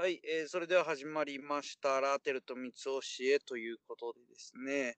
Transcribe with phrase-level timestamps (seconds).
[0.00, 2.00] はい、えーそれでは始まりました。
[2.00, 3.00] ラーテルと三つ教
[3.34, 4.96] えということでですね。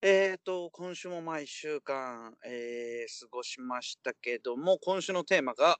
[0.00, 5.76] えーと、今週も毎週間、えー過ごしましたけども、今週のテーマが、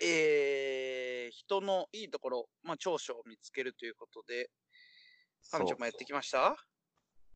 [0.00, 4.48] えー人のいいところ、まあ、長所を見つけるということで、
[5.50, 6.38] 彼女もやってきました？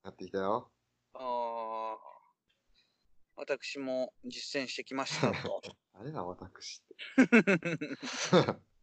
[0.04, 0.70] やってきたよ。
[1.14, 1.96] あー
[3.34, 5.60] 私も実践してきましたと。
[5.94, 6.80] あれだ、私
[7.18, 8.54] って。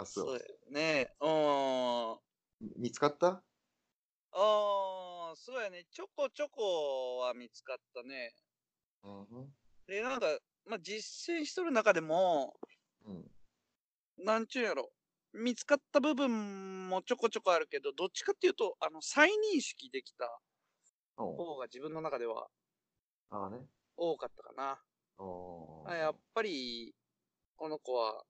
[0.00, 0.26] あ、そう。
[0.26, 1.14] そうだよね。
[1.20, 1.28] う
[2.64, 2.80] ん。
[2.82, 3.42] 見つかった？
[4.32, 5.84] ああ、そうやね。
[5.90, 8.34] ちょこちょこは見つかったね。
[9.02, 9.54] うん。
[9.86, 10.26] で、なんか、
[10.66, 12.54] まあ、実践しとる中でも、
[13.06, 13.30] うん。
[14.18, 14.92] なんちゅうんやろ。
[15.32, 20.40] 見つかった部分もちょこちょこあるけど、どっちかっていうと、あの、再認識できた
[21.16, 22.48] 方が自分の中では
[23.30, 23.58] ああね。
[23.96, 24.80] 多かったかな。
[25.18, 26.94] おあやっぱり、
[27.56, 28.24] この子は、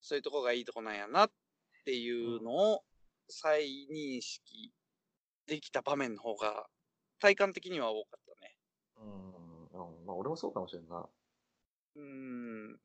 [0.00, 1.30] そういうとこがいいとこなんやなっ
[1.84, 2.84] ていうのを
[3.28, 4.72] 再認識
[5.46, 6.66] できた場面の方が、
[7.18, 8.56] 体感的には多かったね。
[8.96, 9.64] うん。
[9.66, 10.06] うん。
[10.06, 11.08] まあ、俺もそうかもしれんな。
[11.96, 12.80] うーん。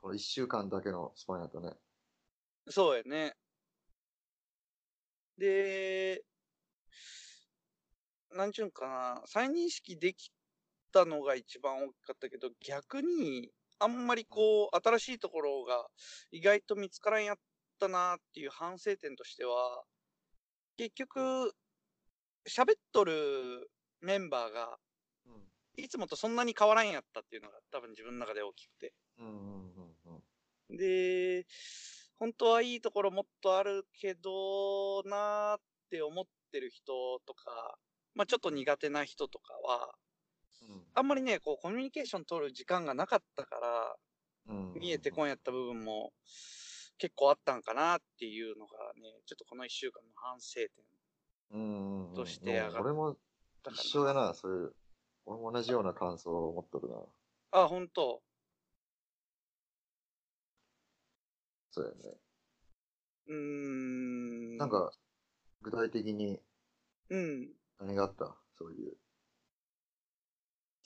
[0.00, 1.72] この一週間だけのスパンやとね。
[2.68, 3.34] そうやね。
[5.38, 6.24] で、
[8.32, 10.30] なんちゅうんかな、再認識でき
[10.92, 15.86] たのが一番大きかったけど、逆に、あんまりこう、新しいところが
[16.30, 17.36] 意外と見つからんやっ
[17.78, 19.84] たなっていう反省点としては、
[20.76, 21.54] 結局、
[22.48, 24.78] 喋っとるメンバーが、
[25.26, 25.82] うん。
[25.82, 28.94] いつもとそんなに変わらんやったっていうのが多分自分の中で大きくて。
[30.70, 31.46] で、
[32.18, 35.60] 本当はいいところもっとあるけどなーっ
[35.90, 37.78] て思ってる人とか、
[38.14, 39.94] まあちょっと苦手な人とかは、
[40.94, 43.96] あんまりね、こうコミュニケーション取る時間がなかったから、
[44.48, 44.72] うん。
[44.80, 46.12] 見えてこんやった部分も
[46.98, 50.70] 結構あったんかなっていうのがね、ちょっとこの一週間の反省点。
[52.14, 53.16] として上がった俺も。
[53.70, 54.74] 一緒だな、そういう。
[55.26, 56.96] 俺も同じような感想を持っとるな。
[57.50, 58.22] あ、本当
[61.70, 62.16] そうやね。
[63.26, 64.56] うーん。
[64.56, 64.92] なん、か、
[65.62, 66.40] 具体的に
[67.10, 67.52] うん。
[67.80, 68.36] 何があった？
[68.56, 68.96] そういう。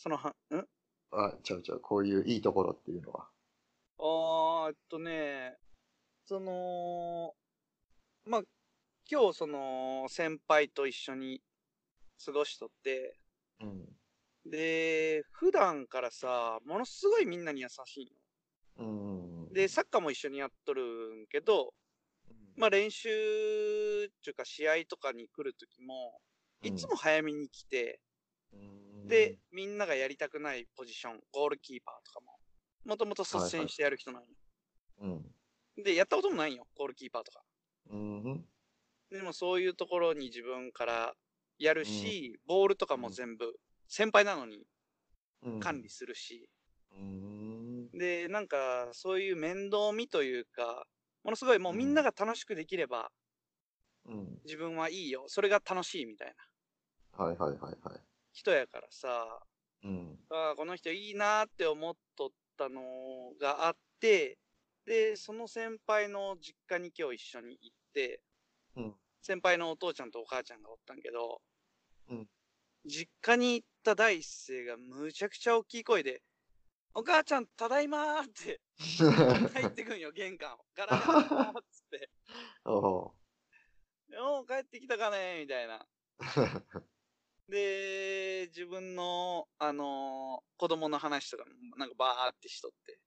[0.03, 0.35] そのは、ん？
[1.11, 1.81] あ、ちゃうちゃう。
[1.81, 3.29] こういういいところっていうのは。
[3.99, 5.59] あーえっとね、
[6.25, 7.35] その、
[8.25, 8.43] まあ、
[9.11, 11.43] 今日その先輩と一緒に
[12.25, 13.21] 過ごしとって、
[13.61, 14.51] うん。
[14.51, 18.11] で、普段からさ、ものすごいみんなに優しい
[18.79, 18.87] の。
[18.87, 19.53] うんうん。
[19.53, 21.75] で、サッカーも一緒にやっとるんけど、
[22.57, 23.11] まあ練習っ
[24.25, 26.19] ていうか試合とかに来るときも、
[26.63, 28.01] いつも早めに来て、
[28.55, 32.39] うん、で、みんながやりたくないポジション、ゴールキーパーとかも、
[32.85, 34.29] もともと率先してやる人なんよ。
[35.01, 35.07] う
[35.81, 35.83] ん。
[35.83, 37.43] で、やったこともないんよ、ゴールキーパーとか。
[37.91, 38.23] うん。
[38.23, 38.49] うん。
[39.11, 41.15] でもそういうところに自分から
[41.59, 43.53] やるし、ボールとかも全部、
[43.89, 44.65] 先輩なのに
[45.43, 45.61] うん。
[45.61, 46.49] 管理するし、
[46.93, 47.91] うん。
[47.91, 50.87] で、なんかそういう面倒見というか、
[51.25, 53.11] ものすごいもうみんなが楽しくできれば
[54.07, 54.41] うん。
[54.45, 55.25] 自分はいいよ。
[55.27, 56.35] それが楽しいみたい
[57.19, 58.01] なはいはいはいはい。
[58.33, 59.43] 人やからさ、
[59.83, 60.19] うん。
[60.31, 62.83] あーこの人いいなって思っとったの
[63.41, 64.39] があって、
[64.87, 68.21] で、その先輩の実家に今日一緒に行って、
[68.77, 68.95] うん。
[69.23, 71.41] 先輩のお父ちゃんとお母ちゃんがおったんけど、
[72.09, 72.29] うん
[72.87, 76.23] 実家に行った第一声がむちゃくちゃ大きい声で、
[76.95, 78.61] お母ちゃん、ただいまーって
[79.55, 80.65] 入ってくんよ、玄関を。
[80.75, 82.11] ガラガラーっつって。
[82.65, 83.15] おう
[84.17, 85.87] おう、帰ってきたかねみたいな。
[87.51, 92.99] で、自分の、あのー子供の話とかもなんかバーってしとって。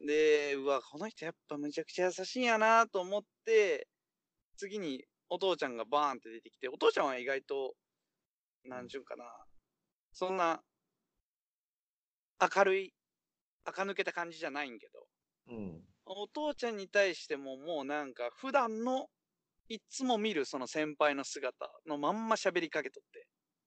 [0.00, 0.06] うん。
[0.06, 3.86] で、うわ、この人やっぱむちゃくちゃ優しいんやなと思って、
[4.56, 7.74] 次にお父ちゃんがバーンって出てきて、お父ちゃんは意外と、
[8.64, 9.24] なんちゅうんかな、
[10.12, 10.60] そんな、
[12.40, 12.94] 明るい、
[13.64, 15.06] 垢抜けた感じじゃないんけど、
[15.48, 15.82] うん。
[16.06, 19.08] お父ちゃんに対してももうなんか普段の、
[19.68, 23.26] いつも見るその先輩の姿のまんま喋りかけとって、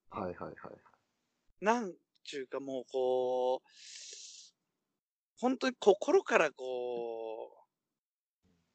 [0.10, 0.56] はいはいはい。
[1.62, 3.68] なんちゅうかもうこう、
[5.40, 7.68] 本当に心からこう、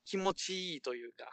[0.04, 1.30] 気持ちいいというか、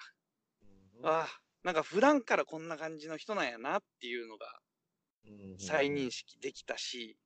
[1.03, 4.59] ああ、なんか普段からこんな感じの人なんやなっていうのが
[5.57, 7.17] 再認識できたし、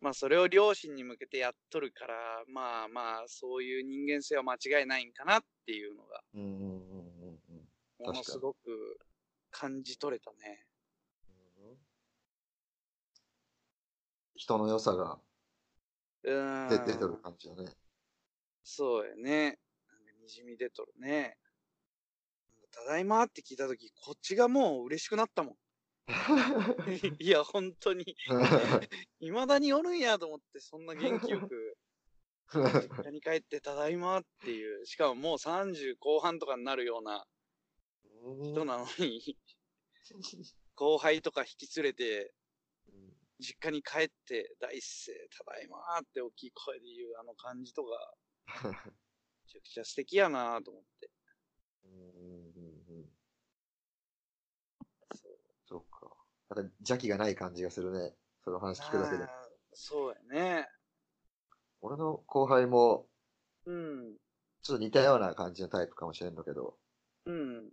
[0.00, 2.14] まあそれを両親に向けてやっとるから、
[2.52, 7.05] まあまあそういう人間性は間違いないんかなっていうのが、うん
[7.98, 8.98] ものすごく
[9.50, 10.66] 感じ取れたね。
[11.58, 11.76] うん。
[14.36, 15.18] 人の良さが。
[16.22, 17.70] 出出てる感じだね。
[18.64, 19.44] そうやね。
[19.44, 21.38] なんかにじみ出とるね。
[22.72, 25.56] ただいまって聞いたとき、こっちがもう嬉しくなったもん。
[27.18, 28.16] いや、本当に。
[29.20, 31.78] 未だにおるんやと思って、そんな元気よく、
[32.52, 37.26] 実家に帰ってただいまっていう、しかももう30後半とかになるような
[38.34, 39.36] 人なのに、
[40.74, 42.34] 後輩とか引き連れて、
[43.38, 48.14] 実家に帰って、大声、ただいまって大きい声で言うあの感じとか、
[48.64, 48.70] め
[49.48, 51.10] ちゃくちゃ素敵やなと思って。
[55.14, 55.38] そう
[55.68, 56.16] そうか。
[56.54, 58.14] なんか邪気がない感じがするね。
[58.44, 59.24] その話聞くだけで
[59.72, 60.68] そうやね。
[61.82, 63.06] 俺の後輩も、
[63.66, 64.16] うん。
[64.62, 66.78] ちょっと似たような感じのタイプかもしれんのけど、
[67.26, 67.70] うん。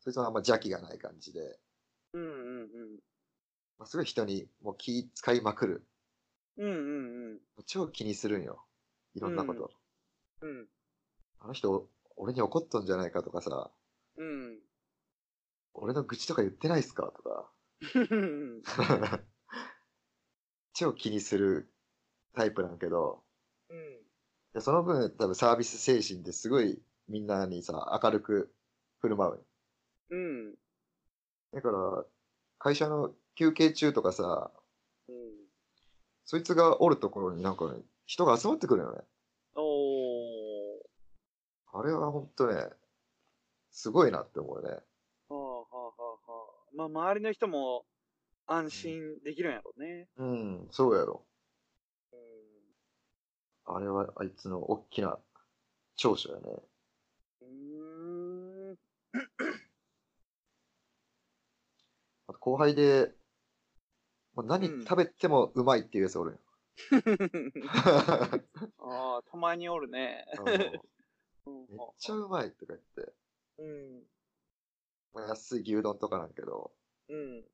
[0.00, 1.58] そいつはあんま邪気がない感じで、
[2.12, 2.30] うんうん
[3.78, 5.86] まあ、すごい人にもう気使いまくる。
[6.58, 6.68] うん。
[6.68, 7.40] うんうんうん。
[7.66, 8.64] 超気にするんよ。
[9.14, 9.70] いろんなこと。
[10.42, 10.66] うん。
[11.40, 13.70] あの人、俺に怒っとんじゃないかとかさ、
[14.16, 14.58] うん。
[15.72, 17.50] 俺の愚痴とか言ってないっすかとか。
[17.94, 18.62] うん。
[20.74, 21.72] 超気にする
[22.34, 23.22] タイプなんけど、
[23.70, 23.98] うん。
[24.52, 28.52] でその分多分サービス精神ですごいみんなにさ、明るく
[28.98, 29.46] 振る舞う。
[30.10, 30.54] うん。
[31.52, 32.04] だから、
[32.58, 34.50] 会社の休憩中とかさ、
[35.08, 35.14] うん。
[36.24, 39.00] そいつがおるところになんかね、人が集まってくるよね。
[39.54, 40.80] おー。
[41.72, 42.68] あれはほんとね、
[43.70, 44.70] すごいなって思うね。
[44.70, 44.76] は
[45.30, 46.76] あはあはあはあ。
[46.76, 47.84] まあ、周りの人も
[48.46, 50.08] 安心できるんやろうね。
[50.16, 51.24] うん、そうやろ。
[52.12, 53.74] うん。
[53.76, 55.18] あれはあいつの大きな
[55.96, 56.42] 長所やね。
[57.42, 58.76] うーん。
[62.40, 63.14] 後輩で、
[64.34, 66.40] もう何うん食べてもうまいっていうやつおるんよ。
[68.78, 70.24] ああ、たまにおるね。
[70.38, 70.58] うんめっ
[71.46, 71.66] うん
[71.98, 73.12] ちゃうまいとか言って、
[73.58, 74.02] うん。
[75.12, 76.72] まあ安い牛丼とかなんけど、
[77.08, 77.44] うん。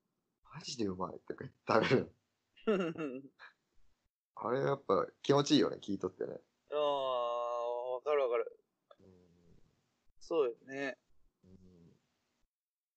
[0.54, 2.12] マジでうまいとか言って食べる。
[4.36, 6.38] あれやっぱ気持ちいいよね、聞いとってね。
[6.72, 8.58] ああ、わかるわかる。
[10.20, 10.98] そうよね。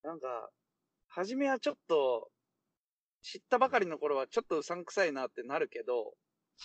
[0.01, 0.51] なんか、
[1.09, 2.29] 初めはちょっと、
[3.21, 6.13] 知ったばかりの頃はちょっとうさんくさいなってなるけど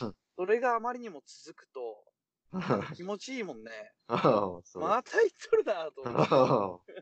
[0.00, 2.04] うん、それがあまりにも続くと
[2.52, 2.60] うん
[2.94, 3.92] 気持ちいいもんね。
[4.06, 6.92] また言っとるなと思って。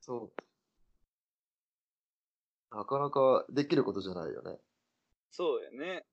[0.00, 0.32] そ
[2.70, 2.76] う。
[2.76, 4.58] なかなかできることじゃないよね。
[5.30, 6.06] そうやね。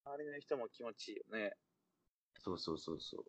[0.05, 1.57] 周りの人も気持ちいいよね。
[2.41, 3.25] そうそうそうそう。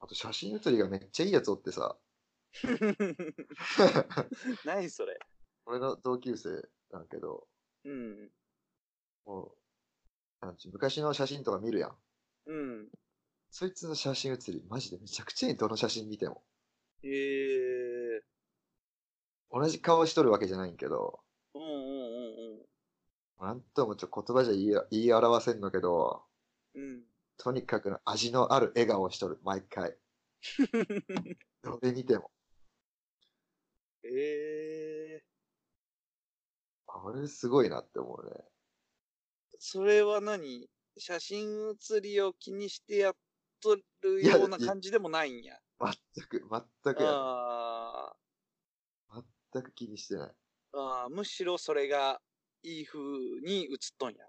[0.00, 1.96] あと写真写りがめっちゃいいやつおってさ、
[4.64, 5.18] 何それ。
[5.64, 7.46] 俺の同級生なんけど、
[7.84, 8.30] うん。
[9.24, 9.56] もう、
[10.46, 11.96] なんち昔の写真とか見るやん。
[12.46, 12.88] うん。
[13.50, 16.42] そいつの写真写り、マジでめちゃくちゃいい、どの写真見ても。
[17.02, 17.08] へ
[18.16, 18.22] え
[19.50, 21.20] 同じ顔しとるわけじゃないんけど、
[21.54, 22.62] うんうんうん
[23.40, 26.22] なんともちょ言葉じゃ言い言い表せんのけど、
[26.76, 27.02] うん。
[27.38, 27.44] うん。
[27.44, 29.96] とにかく味のある笑顔をしとる、毎回。
[31.62, 32.30] どれ見ても。
[34.04, 35.24] ええ
[36.88, 38.44] あれすごいなって思うね。
[39.58, 40.68] それは何？
[40.98, 43.14] 写真写りを気にしてやっ
[43.62, 45.58] とるような感じでもないんや。
[45.80, 45.92] 全
[46.26, 46.46] く、
[46.84, 48.12] 全くやねあ
[49.52, 50.30] 全く気にしてない。
[50.74, 52.20] ーあー、むしろそれが
[52.62, 53.00] いい風
[53.42, 54.26] に写っとんや。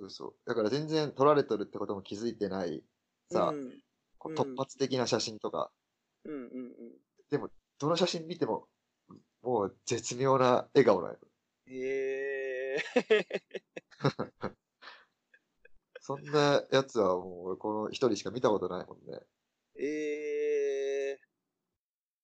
[0.00, 0.34] 嘘。
[0.46, 2.82] だから全然撮られとるってことも気づいてない、
[3.30, 3.82] さ、うん。
[4.34, 5.70] 突発的な写真とか、
[6.24, 6.40] うんうん
[7.32, 7.50] うん。
[7.78, 8.68] どの写真見ても、
[9.42, 11.18] もう絶妙な笑顔なんよ。
[11.66, 12.82] ええ
[16.00, 19.20] そんなやつはもう俺この一人しか見たことないもんね。
[19.78, 21.20] ええ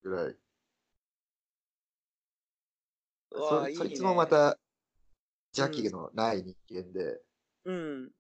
[0.03, 0.37] ぐらい。
[3.31, 4.59] そいつもまた
[5.57, 7.21] 邪気のない人間で、
[7.67, 8.11] うん。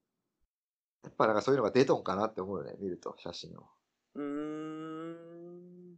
[1.05, 3.69] やっぱなんかそういうのが出とんかなって思うよね、見ると写真を。
[4.15, 5.95] うーん。
[5.95, 5.97] っ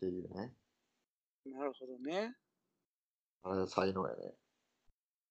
[0.00, 0.54] ていうね。
[1.44, 2.34] なるほどね。
[3.42, 4.34] あれは才能やね。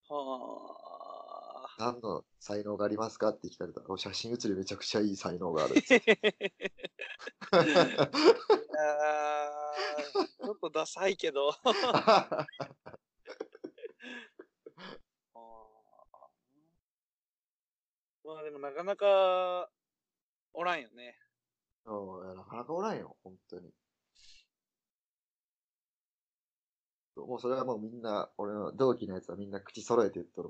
[0.10, 0.88] はあ。
[1.80, 5.76] 何の才能がありますかって聞かれたら、お写真写りめちゃくちゃいい才能がある。
[7.52, 7.64] あー
[10.46, 11.50] ちょっとダサいけど。
[11.64, 12.46] あー
[18.28, 19.70] まあでもなかなか
[20.54, 21.16] おらんよね。
[21.86, 23.72] うんなかなかおらんよ、本当に。
[27.16, 30.50] もうそれはもうみんな、俺の同期のやつはみんな口揃えて言っとる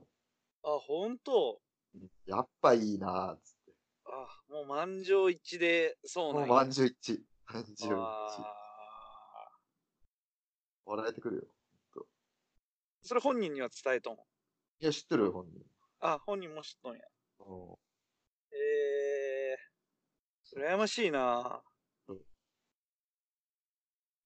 [0.63, 1.61] あ、ほんと
[1.93, 2.09] もん。
[2.25, 3.71] やっぱいいなーっつって。
[4.05, 6.55] あ、もう満場一致で、そうもうんなや。
[6.55, 7.21] 満場一致。
[7.45, 7.85] 満場一致。
[7.85, 9.49] あ
[10.85, 11.43] 笑えてくるよ。
[11.43, 12.01] ー
[13.03, 14.15] それ本人には伝えとん。
[14.15, 14.17] い
[14.79, 15.63] や、知ってるよ、本人。
[15.99, 17.01] あ、本人も知っとんや。
[17.39, 17.75] うん
[18.51, 21.61] えー、羨ましいな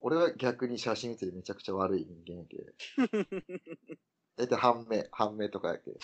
[0.03, 2.57] 俺は逆に写真見てめちゃくちゃ悪い人間やけ。
[4.35, 5.91] 大体半目、半目とかやけ。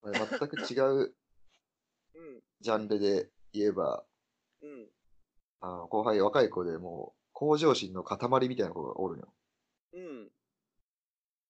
[0.00, 1.16] まあ全く違う
[2.14, 4.04] うん、ジャンルで言えば、
[4.60, 4.88] うん、
[5.60, 9.34] あの後輩、若い子でもう、向上心の塊みたいな子がおるよ。
[9.92, 10.30] うん、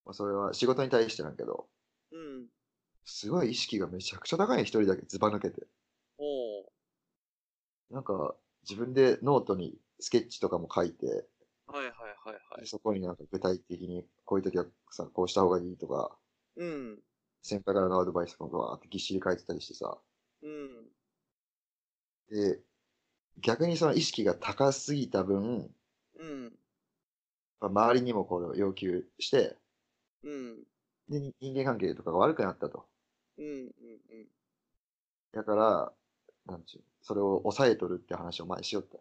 [0.09, 1.67] まあ、それは仕事に対してなんやけど、
[2.13, 2.47] うん。
[3.05, 5.67] すごい意識がめちゃくちゃ高いの一人だけずば抜けて。
[6.17, 6.65] おう。
[7.91, 11.27] なんか、自分でノートにスケッチとかも書いて、
[11.67, 12.67] はいはいはいはい。
[12.67, 16.17] そこになんか具体的にこういう時はさ、こうした方がいいとか、
[16.57, 16.99] うん、
[17.43, 19.99] 先輩からのアドバイスとかわーってぎっしり書いてたりしてさ。
[20.43, 20.89] うん、
[22.31, 22.61] で、
[23.41, 25.71] 逆にその意識が高すぎた分、
[26.19, 26.53] うん、
[27.61, 29.59] まあ周りにもこれを要求して、
[30.23, 30.65] うん、
[31.09, 32.87] で、に人間関係とかが悪くなったと。
[33.39, 34.29] うん、うん、
[35.33, 35.93] だから、
[36.47, 38.99] なんちゅう、それを抑えとるって話を前にしよった。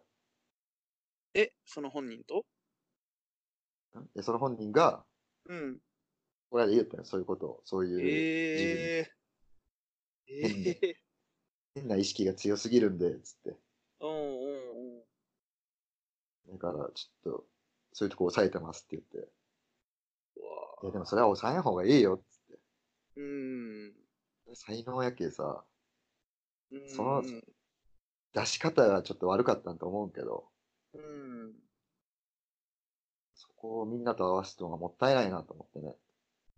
[1.34, 2.46] え、その本人と？
[3.98, 5.04] んで、その本人が、
[5.46, 5.80] うん。
[6.50, 7.62] これで言ったよ、そういうことを。
[7.64, 9.12] そういう、ええ
[10.26, 10.96] 変でええ
[11.74, 13.56] 変な意識が強すぎるんで、つって。
[14.00, 14.98] うんうん
[16.48, 16.52] うん。
[16.52, 17.46] だから、ちょっと、
[17.92, 19.30] そういうとこ抑えてますって言って。
[20.82, 22.58] いや、でもそれは抑えん方がいいよ、つっ
[23.16, 23.94] うん。
[24.46, 24.54] て。
[24.54, 25.64] 才能やけさ、
[26.70, 27.22] うんその
[28.32, 30.50] 出し方がちょっと悪かったんと思うけど、
[30.92, 31.54] うん。
[33.34, 35.96] そこをみんなと合わせてのがもったいないなと思ってね。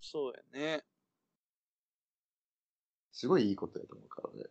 [0.01, 0.43] そうや
[0.77, 0.85] ね。
[3.13, 4.51] すごいいいことやと思うからね。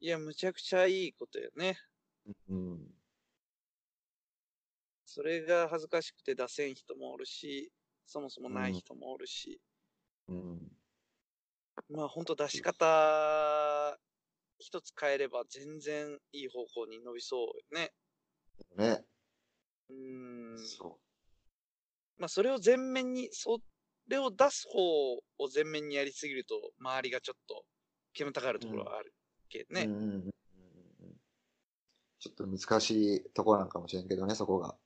[0.00, 1.78] いや、むちゃくちゃいいことやね。
[2.48, 2.94] うん。
[5.04, 7.72] それが恥ずかしくて出せん人もおるし、
[8.10, 9.60] そもそもない人もおるし。
[10.26, 10.72] うん。
[11.88, 13.96] まあほんと出し方
[14.58, 17.92] 一つ変えれば全然いい方向に伸びそうよね。
[18.76, 19.04] ね。
[19.90, 20.58] うーん。
[20.58, 20.98] そ
[22.18, 23.60] まあそれを前面に、そ
[24.08, 25.20] れを出す方を
[25.54, 27.64] 前面にやりすぎると、周りがちょっと
[28.12, 29.14] 煙たがるところはある
[29.48, 29.74] けどう。
[29.74, 29.84] ね。
[29.84, 30.30] うんうんうんうんうん。
[32.18, 34.76] ちょっと難しいところなんかもしれんけどね、そこが。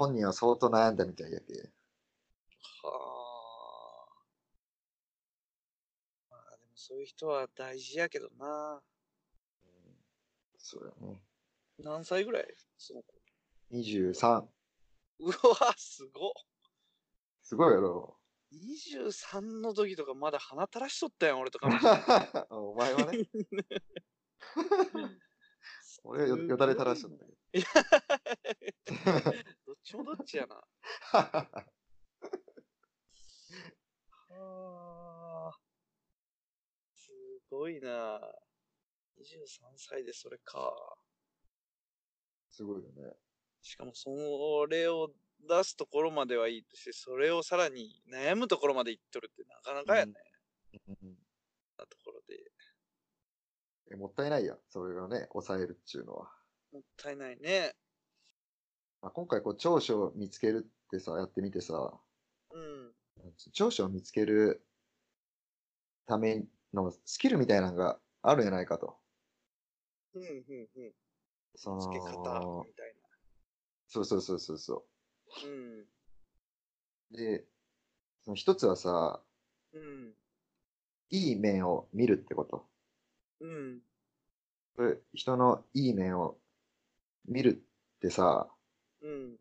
[0.00, 1.52] 本人は相当悩んだみたいやけ。
[2.82, 2.90] は
[6.30, 6.30] あ。
[6.30, 8.80] まあでもそういう人は大事やけどな。
[10.56, 11.20] そうやね。
[11.80, 12.46] 何歳ぐらい？
[12.78, 13.12] その子。
[13.72, 14.46] 23。
[15.18, 15.34] うわ、
[15.76, 16.32] すごっ。
[17.42, 18.16] すごいやろ。
[18.54, 21.68] 23の時とかまだ鼻垂らしとったやん、俺とか。
[22.48, 23.18] お前はね。
[26.04, 27.36] 俺はよよだれ垂らしとったけど
[29.30, 29.44] っ
[29.90, 30.54] ちもどっちやな。
[34.28, 34.34] ど。
[34.34, 35.52] はあ。
[36.94, 37.10] す
[37.50, 38.20] ごいな。
[39.18, 40.72] 23歳でそれか。
[42.50, 43.16] すごいよね。
[43.62, 45.10] しかもそれを
[45.48, 50.12] 出すところまではいいとして、それをさらに悩むところまでいっとるってなかなかやね。
[50.88, 51.16] うん
[51.76, 52.36] なところで。
[53.92, 54.58] えもったいないやん。
[54.68, 56.30] それがね、抑えるっちゅうのは。
[56.72, 57.74] もったいないね。
[59.02, 61.92] まあ、今回こう長所を見つけるってさ、やってみてさ、
[62.52, 62.92] うん。
[63.52, 64.62] 長所を見つける
[66.06, 68.96] ためのスキルみたいなのがあるんじゃないかと。
[70.14, 70.32] うん、うん、う
[70.88, 70.92] ん。
[71.56, 72.14] そのつけ方
[72.64, 72.94] みたい
[73.88, 74.84] そうそうそうそうそ
[75.44, 75.48] な。
[75.48, 75.80] うん。
[75.80, 77.16] う。
[77.16, 77.44] で、
[78.22, 79.20] その一つはさ、
[79.72, 80.14] うん。
[81.10, 82.66] いい面を見るってこと。
[83.40, 83.80] うん。
[85.12, 86.38] 人のいい面を
[87.26, 87.64] 見る
[87.96, 88.48] ってさ、
[89.02, 89.36] うん。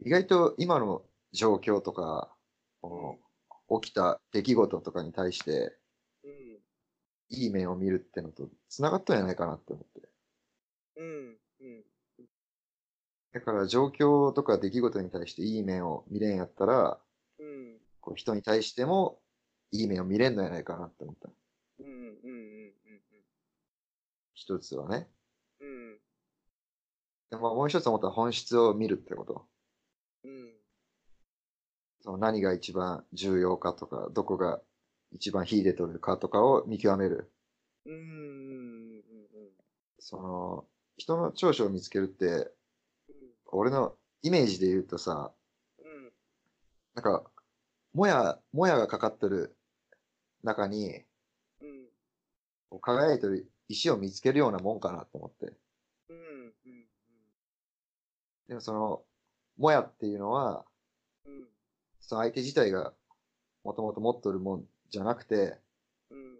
[0.00, 2.32] 意外と今の状況とか、
[2.80, 3.20] こ
[3.70, 5.76] の起きた出来事とかに対して、
[6.24, 6.58] うん。
[7.30, 10.08] いい面を見るってのと繋がったんじゃないかなって思って。
[10.96, 11.38] うん。
[11.60, 11.84] うん。
[13.32, 16.98] だから状況とか出来事に対していい面を見れんやったら、
[17.38, 17.78] うん。
[18.00, 19.20] こう人に対しても
[19.70, 21.28] いい面を見れんのやないかなって思った。
[21.80, 21.86] うん。
[21.86, 21.92] うん。
[22.24, 22.34] う
[22.70, 22.72] ん。
[24.34, 25.08] 一つはね。
[25.60, 25.98] うん。
[27.30, 29.46] でまあもう一つ思ったら本質を見るってこと。
[30.24, 30.52] うん。
[32.00, 34.60] その何が一番重要かとか、どこが
[35.12, 37.30] 一番秀でとるかとかを見極める。
[37.86, 37.94] うん。
[37.94, 39.02] うん。
[39.98, 40.66] その、
[40.96, 42.50] 人の長所を見つけるって、
[43.46, 45.32] 俺のイメージで言うとさ、
[45.78, 46.12] うん。
[46.94, 47.30] なんか、
[47.92, 49.56] もや、もやがかかってる
[50.42, 51.04] 中に、
[51.60, 52.80] うん。
[52.80, 55.52] 輝いてる石を見つけるようなもんかなと思って。
[56.08, 56.52] うん。
[58.48, 58.52] うん。
[58.52, 59.02] でもその、
[59.56, 60.64] もやっていうのは、
[61.24, 61.44] うん。
[62.00, 62.92] その相手自体が
[63.64, 65.58] もともと持っとるもんじゃなくて、
[66.10, 66.38] うん。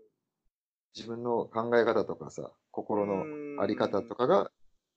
[0.97, 4.51] 自分の考え方とかさ、心のあり方とかが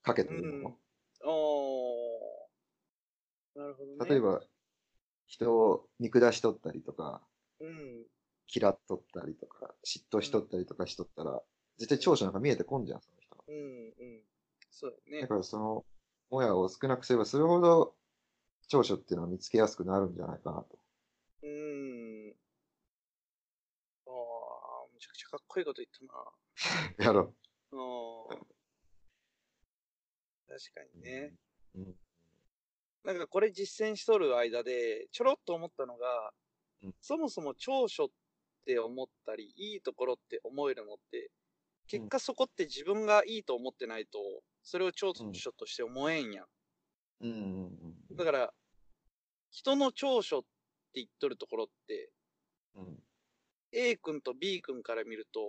[0.03, 0.77] かけてるも
[1.23, 3.59] おー。
[3.59, 4.05] なるほどの。
[4.05, 4.09] ね。
[4.09, 4.41] 例えば、
[5.27, 7.21] 人を見下しとったりとか、
[7.59, 8.05] うん。
[8.53, 11.41] 嫌っとったりとか、嫉妬しとったりとかしとったら、
[11.77, 13.43] 絶対長所なんか見えてこんじゃん、その人の。
[13.47, 13.55] うん。
[13.55, 14.21] うん。
[14.71, 15.27] そうだねだ。
[15.27, 15.85] からその、
[16.31, 17.93] もやを少なくすればするほど、
[18.69, 20.79] 長所っていうのを見つけやすくなるんじゃないかなと。
[21.43, 22.33] うん。
[24.07, 24.13] ああ、
[24.93, 27.05] めちゃくちゃかっこいいこと言ったな。
[27.05, 27.35] やろ
[27.71, 28.39] うん。
[30.47, 30.97] 確かう。
[30.97, 31.35] にね。
[31.75, 31.95] うん。
[33.03, 36.33] なんかこれ実践しとる間で、ちょろっと思ったのが、
[36.83, 38.09] うんそもそも長所っ
[38.65, 41.29] て思ったり、いいところって思えるのって、
[41.87, 44.19] 結果そこって自分がいいと思ってないと、
[44.63, 46.45] それを長所として思えんやん。
[47.21, 47.37] うんうん
[48.09, 48.53] うんだから、
[49.51, 50.47] 人の長所って
[50.95, 52.11] 言っとるところって、
[52.75, 53.03] うん。
[53.71, 55.41] A 君と B 君から見ると、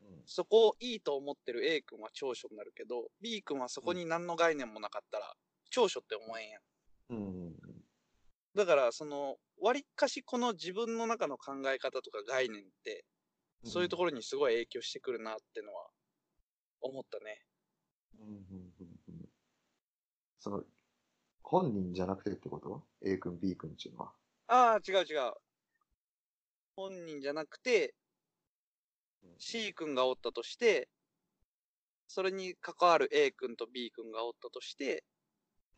[0.00, 5.34] うんそこをいいと思ってる A 君は長所になるけど、B 君はそこに何の概念もなかったら、
[5.70, 6.62] 長所って思えんやん。
[7.10, 7.54] うんうん
[8.54, 13.04] だから、その、割かしこの自分の中の考え方とか概念って、
[13.64, 15.88] うんそういうところにすごい影響してくるなってのは、
[16.82, 17.40] 思ったね。
[18.20, 19.28] うんうんうんうん
[20.38, 20.64] その、
[21.42, 24.12] 本人じゃなくてってこと ?A 君、B 君っていうのは。
[24.48, 25.32] ああ、違う違う。
[26.76, 27.94] 本人じゃなくて、
[29.38, 30.88] C 君がおったとして、
[32.08, 35.04] それに関わる A 君と B 君がおったとして、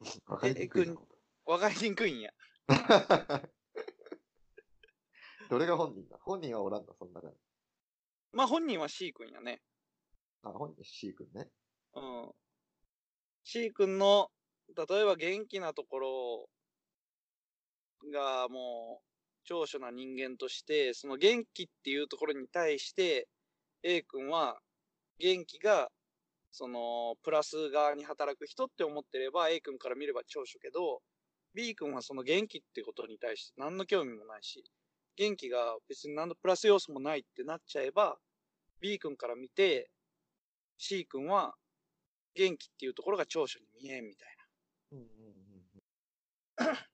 [0.26, 2.32] わかりにくいかりにくいんや。
[5.48, 6.18] どれが本人だ？
[6.18, 7.36] 本人はおらんの、そんな中に。
[8.32, 9.62] まあ本人は C 君やね。
[10.42, 11.50] あ、本人 C 君ね。
[11.96, 12.30] うん。
[13.44, 14.30] C 君の、
[14.76, 16.48] 例えば元気なところ
[18.12, 19.04] がもう
[19.44, 23.28] 長所な人間として、その元気っていうところに対して、
[23.82, 24.58] A 君は
[25.18, 25.90] 元気が、
[26.50, 31.00] その、プラス側に働く人って思ってれば、A 君から見れば長所けど、
[31.54, 34.64] B 君はその元気ってことに対して何の興味もないし、
[35.16, 38.18] 元気が別に何のプラス要素もないってなっちゃえば、
[38.80, 39.90] B 君から見て、
[40.78, 41.54] C 君は
[42.36, 44.36] 元気っていうところが長所に見えんみたい
[44.92, 44.98] な。
[44.98, 46.76] うんうんうん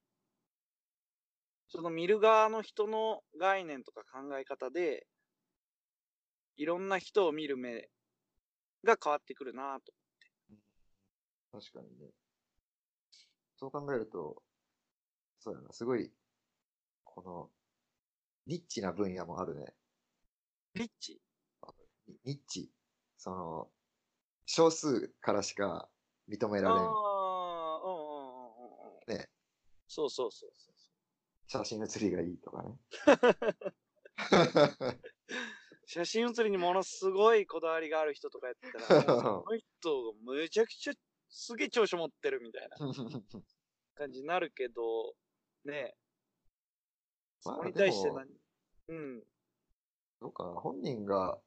[1.68, 5.06] その見る側の人の概念とか考え方で、
[6.56, 7.88] いろんな人を見る目
[8.84, 9.92] が変わってくるなと。
[11.50, 12.10] 確かにね。
[13.56, 14.42] そう考えると、
[15.38, 16.12] そうやな、すごい、
[17.04, 17.50] この、
[18.46, 19.74] ニッチな分野もあるね。
[20.74, 21.22] リッチ？
[22.06, 22.70] ニニッチ。
[23.16, 23.70] その、
[24.54, 25.88] 少数からしか
[26.28, 26.76] 認められん。
[26.76, 29.16] ああ、うんうんうんうんうん。
[29.16, 29.30] ね。
[29.88, 30.74] そうそうそうそう。
[31.48, 32.76] 写真写りがいいとかね。
[35.86, 38.56] 写真写りにものすごいこだわりがある人とかやっ
[38.88, 40.92] たら、もうその人がむちゃくちゃ
[41.30, 42.76] すげえ長所持ってるみたいな
[43.96, 45.14] 感じになるけど、
[45.64, 45.96] ねえ。
[47.40, 48.28] そまあこに対して何？
[48.88, 49.24] うん。
[50.20, 50.50] どうかな。
[50.60, 51.40] 本人が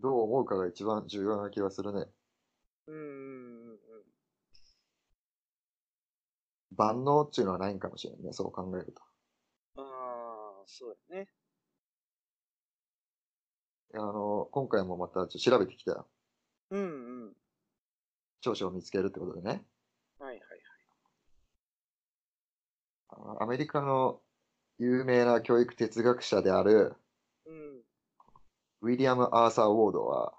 [0.00, 2.06] どう思うかが一番重要な気がするね。
[2.86, 3.78] うんうんうんうん。
[6.76, 8.32] 万能っていうのはないんかもしれんね。
[8.32, 9.02] そう考えると。
[9.82, 11.28] ああ、そうだね。
[13.94, 16.06] あの、今回もまたちょっと調べてきたよ。
[16.70, 16.84] うんう
[17.30, 17.36] ん。
[18.40, 19.64] 長所を見つけるってことでね。
[20.18, 20.56] はいはいは
[23.36, 23.36] い。
[23.40, 24.20] アメリカの
[24.78, 26.96] 有名な教育哲学者であるうん。
[28.82, 30.34] ウィリアム・アーサー・ウォードは、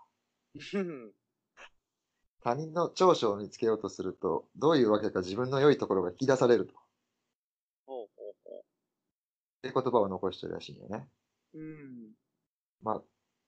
[0.74, 1.12] うん。
[2.44, 6.74] 他人の長所を見つけようとすると、どういうわけか自分の良いところが引き出されると。
[7.86, 8.64] ほうほうほっ
[9.62, 11.08] ていう言葉を残してるらしいよね。
[11.54, 11.60] う。
[11.60, 12.14] うん。
[12.82, 13.02] まあ、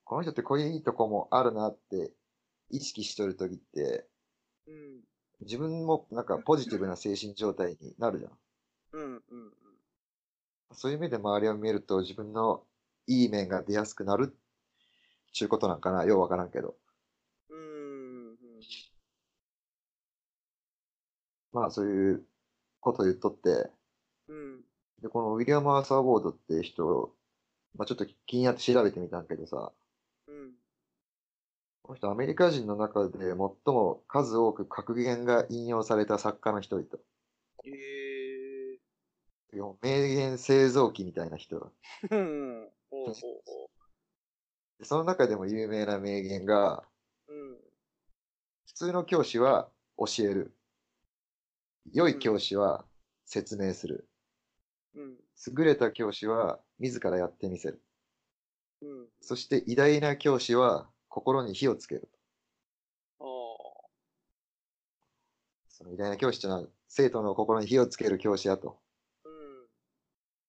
[0.04, 2.12] この人ってこういういいとこもあるなって
[2.70, 4.06] 意識しとるときって、
[4.66, 5.00] うん。
[5.40, 8.32] 自分もなんかポジティブな精神状態になるじゃん。
[8.92, 9.14] うん。
[9.14, 9.20] うん。
[10.72, 12.64] そういう目で周りを見ると自分の
[13.06, 14.36] いい面が出やすくなる
[15.34, 16.04] ちゅうことなんかな。
[16.04, 16.76] ようわからんけど。
[17.50, 18.30] うん。
[18.30, 18.36] うん。
[21.52, 22.24] まあそういう
[22.80, 23.70] ことを言っとって、
[24.28, 24.60] うん。
[25.02, 27.12] で、このウィリアム・アーサー・ボードって人、
[27.76, 29.72] まあちょっと気になって調べてみたんけどさ、
[30.28, 30.52] うん。
[31.82, 37.00] この人、アメリカ人の中で最も数多く格言が引用された作家の一人と。
[37.64, 37.94] ええ
[39.82, 41.72] 名言製造機みたいな人。
[42.08, 42.16] ー。
[42.16, 42.68] うん。
[42.90, 43.73] ほうほうほで
[44.82, 46.84] その中でも有名な名言が、
[47.28, 47.32] う。
[47.32, 47.56] うん。
[48.66, 50.54] 普通の教師は教える。
[51.92, 52.84] 良い教師は
[53.24, 54.08] 説明する。
[54.94, 55.16] うん。
[55.56, 57.82] 優れた教師は自らやってみせる。
[58.82, 59.06] うん。
[59.20, 62.08] そして偉大な教師は心に火をつける。
[65.76, 68.78] その偉大な教師というのは生徒の心に火をつける教師だと。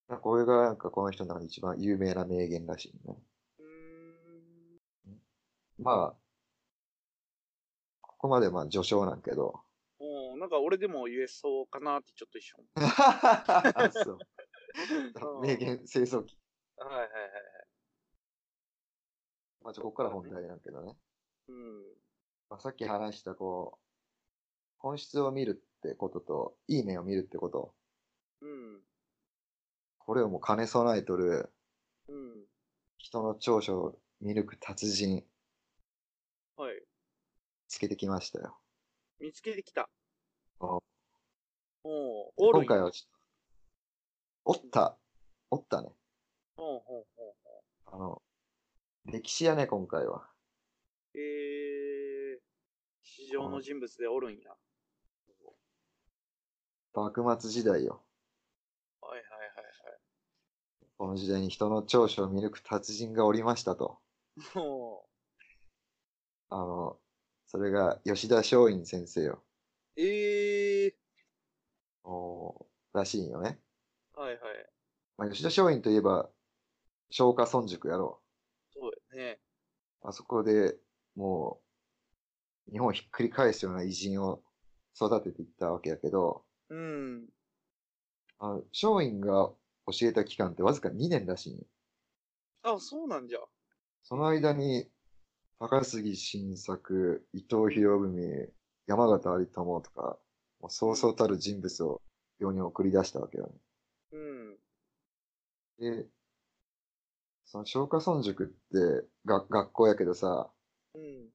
[0.09, 0.17] うん。
[0.19, 3.17] これがなんかこの人の中で一番有名な名言らしいね。
[5.77, 6.15] まあ、
[8.01, 9.61] ここまでまあ序章なんけど。
[9.99, 12.63] おなんか俺でも言えそうかなってちょっと一瞬。
[12.75, 14.17] あそう。
[14.17, 16.37] うん名言清掃機。
[16.77, 17.67] はいはいはいはい。
[19.61, 20.95] まあ、ちょここから本題なんけどね。
[21.47, 21.81] うん。
[22.49, 23.79] まあ、さっき話したこう、
[24.77, 27.73] 本質を見るってことと、いい面を見るってこと。
[28.41, 28.81] うん。
[29.97, 31.51] これをもう兼ね備えとる
[32.07, 32.45] うん。
[32.97, 35.25] 人の長所を見抜く達人、はい。
[37.75, 38.57] つけてきましたよ。
[39.19, 39.89] 見つけてきた。
[40.61, 40.81] お
[41.83, 44.97] おお今回はちょっと、おった、
[45.51, 45.89] おったね。
[46.55, 47.33] ほうほうほう
[47.83, 48.21] ほあの、
[49.03, 50.25] 歴史やね、今回は。
[51.13, 51.19] う。
[51.19, 52.39] えー、
[53.03, 54.55] 史上の人物でおるんや。
[56.93, 58.01] 幕末時代よ。
[59.01, 59.29] はいはいはい
[60.97, 63.99] この時代に人の長所を見抜く達人がおりましたと。
[66.47, 66.97] あの、
[67.45, 69.43] それが吉田松陰先生よ。
[69.97, 70.01] う。
[70.01, 70.93] えー、
[72.03, 73.59] おらしいんよね。
[74.13, 74.39] はいはい。
[75.17, 76.29] まあ、吉田松陰といえば、
[77.09, 78.21] 松下村塾やろ
[78.73, 79.39] そうやね。
[80.03, 80.09] う。
[80.09, 80.75] あそこで
[81.15, 81.61] も
[82.67, 84.41] う、日本をひっくり返すような偉人を
[84.95, 87.25] 育てていったわけやけど、うん。
[88.39, 89.51] あの松陰が
[89.87, 91.63] 教えた期間ってわずか2年らしいんよ。
[92.63, 93.39] あ、そうなんじゃ。
[94.03, 94.89] その間に、
[95.57, 98.53] 高杉晋作、伊藤博文、
[98.87, 100.19] 山形有朋とか、
[100.59, 102.01] もうそうそうたる人物を
[102.39, 103.53] 世に送り出したわけよね。
[104.11, 104.57] うん。
[105.79, 106.07] で、
[107.45, 110.51] その松下村塾ってが学校やけどさ、
[110.93, 111.29] うん。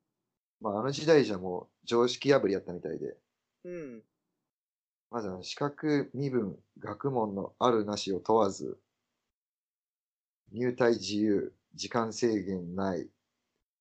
[0.60, 3.16] まああの時代じゃもう常識破りやったみたいで、
[3.64, 4.02] うん。
[5.10, 8.78] まずあの資格、身分、学問のあるなしを問わず、
[10.52, 13.08] 入隊自由、時間制限ない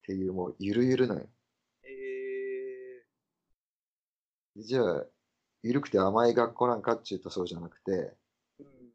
[0.10, 1.28] っていうもうゆるゆるなんよ。
[1.84, 3.06] え
[4.58, 5.06] じゃあ、
[5.62, 8.16] ゆるくて甘い学校なんかっていうとそうじゃなくて、ー、
[8.60, 8.92] うん。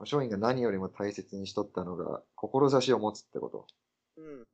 [0.00, 3.66] 松陰が何よりも大切にしとったのが、志を持つってこと。
[4.16, 4.38] うん。
[4.38, 4.46] うん。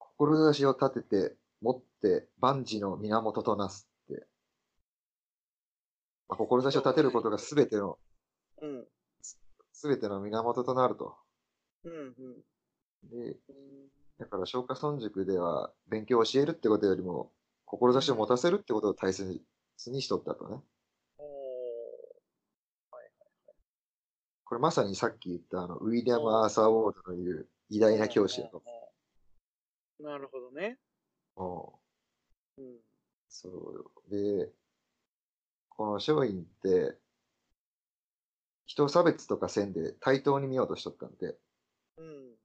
[0.00, 4.26] 志を立てて、持って万事の源となすって。
[6.28, 7.96] まあ、志を立てることが全ての、
[8.60, 8.84] うん。
[9.72, 11.14] 全ての源となると。
[11.84, 11.92] うん。
[11.92, 12.44] うん。
[13.08, 13.36] で、
[14.18, 17.32] だから松下村塾では勉強を教えるってことよりも、
[17.66, 19.40] 志を持たせるってことを大切
[19.86, 20.62] にしとったとね。
[21.18, 21.24] おー。
[24.44, 28.62] これまさにさっき言ったあの、ウィリアム・アーサー・ウォードの言う偉大な教師やと。
[30.00, 30.78] なるほどね。
[31.36, 31.58] うん
[32.58, 32.80] うん。
[33.28, 33.90] そうよ。
[34.10, 34.52] で、
[35.70, 36.96] この松陰って、
[38.66, 41.36] 人を差別とかせんで対等に見ようとしとったんで、
[41.96, 42.36] うん。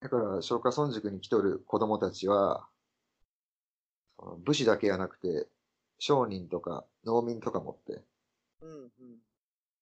[0.00, 2.66] だから松下村塾に来とる子供たちは、
[4.18, 5.46] その武士だけやなくて、
[5.98, 8.02] 商人とか農民とかもって、
[8.62, 8.82] うん。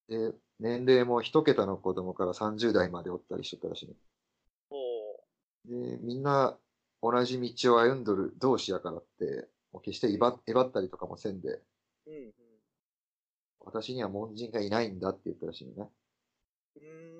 [0.08, 0.30] うん。
[0.32, 3.94] で、年齢も一桁の子供から30代までおったりしとったらしいね。
[5.68, 6.56] で、みんな
[7.02, 11.60] 同じ道を歩んどる同士やからって、もう決して威張ったりとかもせんで、
[12.06, 12.14] うん。
[12.14, 12.32] うん。
[13.60, 15.90] 私には門人がいないんだって言ったらしいのね。
[16.76, 17.17] うーん。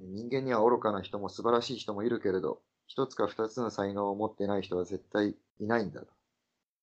[0.00, 6.06] で人間には愚かな人も素晴らしい人もいるけれど、一つか二つの才能を持ってない人は絶対いないんだと。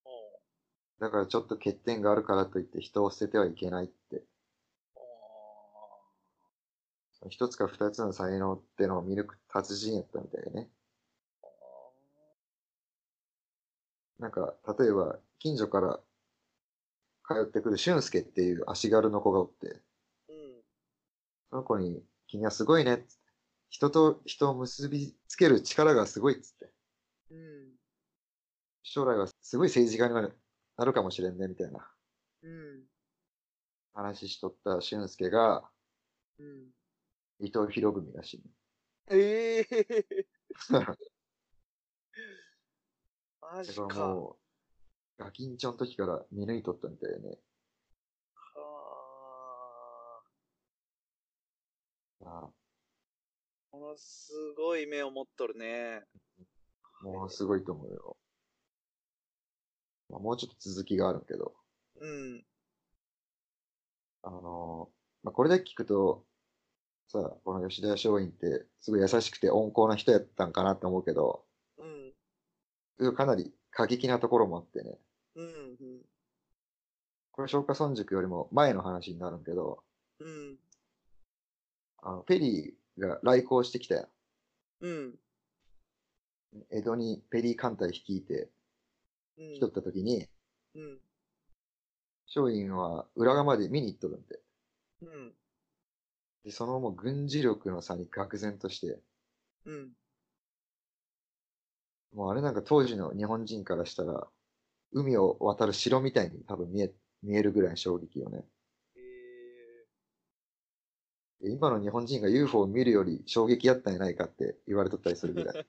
[0.06, 0.39] お
[1.00, 4.24] だからちょっと欠点があるからといって人を捨ててはいけないって。
[7.30, 10.69] 一つか二つの才能ってのを見抜く達人やったみたいでね。
[14.17, 16.00] なんか、例えば、近所から
[17.28, 19.71] 通ってくる俊介っていう足軽の子がおって、ー。
[20.30, 20.62] うん。
[21.50, 23.05] その子に、君はすごいね。
[23.69, 26.71] 人と人を結びつける力がすごいっつって。
[27.29, 27.75] うん。
[28.83, 30.39] 将来はすごい政治家になる
[30.77, 31.85] なるかもしれんね、みたいな
[32.43, 32.83] うん。
[33.93, 35.69] 話しとった俊介が、
[36.39, 36.71] うん。
[37.39, 38.43] 伊藤博文らしいね。
[39.09, 40.15] ええー。
[43.41, 44.07] マジか。
[44.07, 44.37] も
[45.19, 47.37] う、ガキンチョの時から見抜いとったみたいね。
[48.33, 50.31] はああ。
[53.71, 56.03] ものすごい目を持っとるね。
[57.01, 58.17] もうすごいと思うよ。
[60.10, 61.53] まあ、もうちょっと続きがあるけど、
[61.99, 62.43] うん。
[64.23, 66.25] あのーまあ、これだけ聞くと、
[67.07, 71.45] さ、この吉田松陰って、すごい優しくて温厚な人やったんかなって思うけど、
[72.99, 73.15] うん。
[73.15, 74.97] かなり過激なところもあってね。
[75.36, 75.45] うん。
[75.45, 76.01] うん。
[77.31, 79.84] これ、松下村塾よりも前の話になるんけど、
[80.19, 80.57] うん。
[82.01, 84.07] あの、ペリーが来航してきたやん。
[84.81, 85.19] うん。
[86.69, 88.49] 江戸にペリー艦隊率いて
[89.37, 89.53] うん。
[89.53, 90.27] 来とった時に、
[90.75, 90.99] うん。
[92.27, 94.39] 松陰は裏側まで見に行っとるんで。
[95.01, 95.33] うん。
[96.43, 98.99] で、そのもう軍事力の差に愕然として、
[99.65, 99.91] うん。
[102.13, 104.27] もうあれなんか当時の日本人からしたら、
[104.91, 106.91] 海を渡る城みたいに多分見え、
[107.23, 108.43] 見えるぐらいの衝撃よね。
[111.43, 115.56] 今の日本人が UFO を見るより衝撃やったんやないかって言われとったりするぐらい。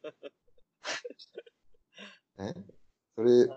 [2.39, 2.55] ね、
[3.15, 3.49] それ。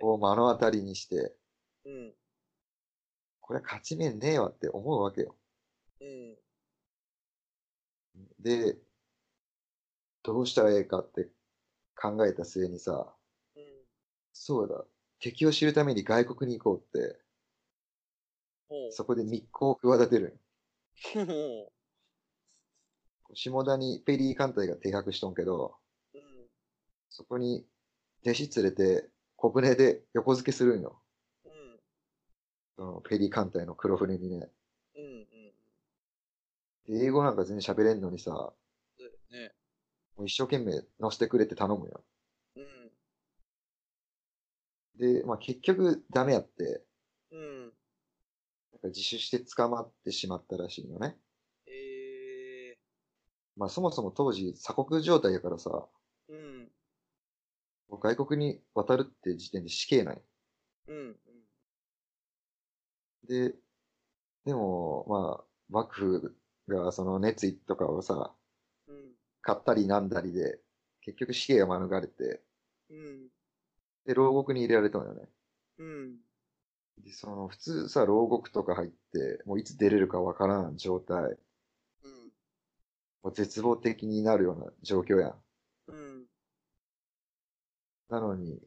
[0.00, 1.34] を目の当たりにして、
[1.84, 2.14] うん。
[3.40, 5.36] これは勝ち目ねえわって思うわけよ。
[6.00, 6.38] うん。
[8.38, 8.78] で、
[10.22, 11.28] どうしたらええかって
[11.94, 13.14] 考えた末にさ、
[13.56, 13.62] うん。
[14.32, 14.84] そうだ、
[15.18, 17.20] 敵を知るために外国に行こうって。
[18.92, 20.38] そこで密航を企てる
[21.02, 21.72] ほ
[23.34, 25.76] 下田にペリー艦隊が停泊しとんけど、
[26.14, 26.18] う。
[26.18, 26.22] うん。
[27.08, 27.64] そこに
[28.22, 31.00] 弟子連れて小舟で横付けするんよ。
[31.44, 31.50] うん。
[32.76, 34.48] そのペリー艦隊の黒船にね。
[34.96, 35.04] うん。
[35.04, 36.98] うん。
[36.98, 38.54] で英語なんか全然喋れんのにさ、も
[38.98, 39.54] そうだよね。
[40.18, 42.04] う一生懸命乗せてくれって頼むよ。
[42.56, 42.90] うん。
[44.98, 46.82] で、まあ結局ダメやって、
[47.32, 47.72] うん。
[48.88, 51.16] 自首して捕まってしまったらしいよね。
[51.66, 52.76] え
[53.56, 56.32] まあそもそも当時鎖国状態やからさ、ー。
[56.32, 56.70] うん。
[57.90, 60.22] 外国に渡るって時点で死刑ない。
[60.88, 61.16] うん。
[63.30, 63.54] で、
[64.44, 66.36] でも、まあ、幕府
[66.68, 68.34] がその熱意とかをさ、
[68.88, 69.12] うん。
[69.42, 70.58] 買ったりなんだりで、
[71.02, 72.42] 結局死刑が免れて、
[72.90, 73.28] うん。
[74.04, 75.28] で、牢獄に入れられたのよね。
[75.78, 76.16] うん。
[77.04, 81.36] で、その、普通さ、牢獄とか入って、もういつ出れるかわからん状態、うん。
[83.22, 85.34] もう絶望的になるような状況やん。
[85.88, 86.26] うん。
[88.08, 88.60] なのに、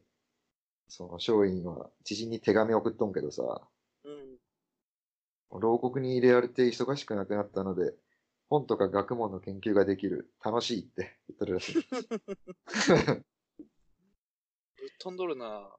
[0.87, 3.67] その、松陰は知人に手紙送っとんけどさ、
[4.03, 4.39] うん。
[5.59, 7.93] 牢獄に入れられて忙しくなくなったので、
[8.49, 11.73] 本とか学問の研究ができる、楽しいって言ってるらしい。
[14.83, 15.69] ぶっ飛んどるな。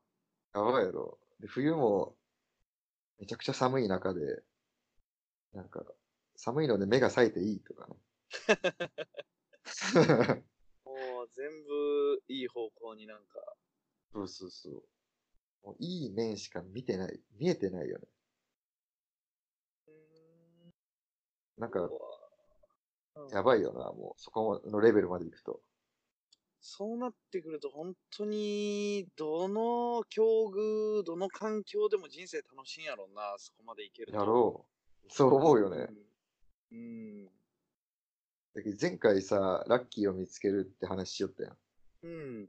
[0.55, 1.19] やばいやろ。
[1.40, 2.17] で、冬も、
[3.18, 4.42] めちゃくちゃ寒い中で、
[5.53, 5.85] なんか、
[6.37, 7.96] 寒いので目が冴えていいとかね。
[10.85, 13.57] もう全部いい方向になんか。
[14.12, 14.83] そうそうそう。
[15.64, 18.07] もういい面しか見てない、見えてないよね。
[21.57, 21.88] なんか、
[23.31, 25.62] やばいよな、もう、そこのレベルまで行くと。
[26.66, 34.18] そうなってくると本当にどの境遇、どの環境でも人生楽しいんやろうな、そこまでいけると。
[34.18, 34.64] やろ
[35.07, 35.12] う。
[35.12, 35.88] そう思うよね。
[36.72, 36.79] うん。
[36.79, 37.27] うん。
[38.55, 41.57] だけど前回さ、ラッキーを見つけるって話しよったやん。
[42.05, 42.48] うん。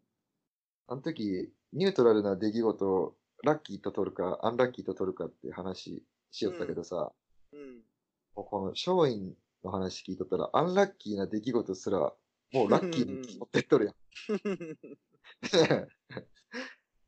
[0.88, 6.02] あの時、ニュートラルな出来事をラッキーと取るか、アンラッキーと取るかって話
[6.32, 7.12] しよったけどさ、
[7.52, 7.84] うん。
[8.34, 12.14] もうこの松陰の話聞いとったら、アンラッキーな出来事すら、
[12.52, 13.96] もうラッキーに持ってっとるやん。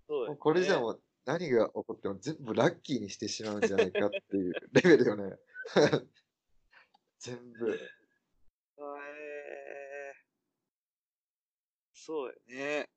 [0.08, 5.36] そうもうこれじゃもう何が起こっても全部ラッキーにしてしまうんじゃないかっていうレベルよね。
[7.20, 7.70] 全部。
[7.70, 7.74] う。
[7.74, 10.16] えー、
[11.94, 12.90] そうやね。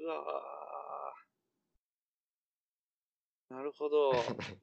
[0.00, 4.12] うわーなるほど。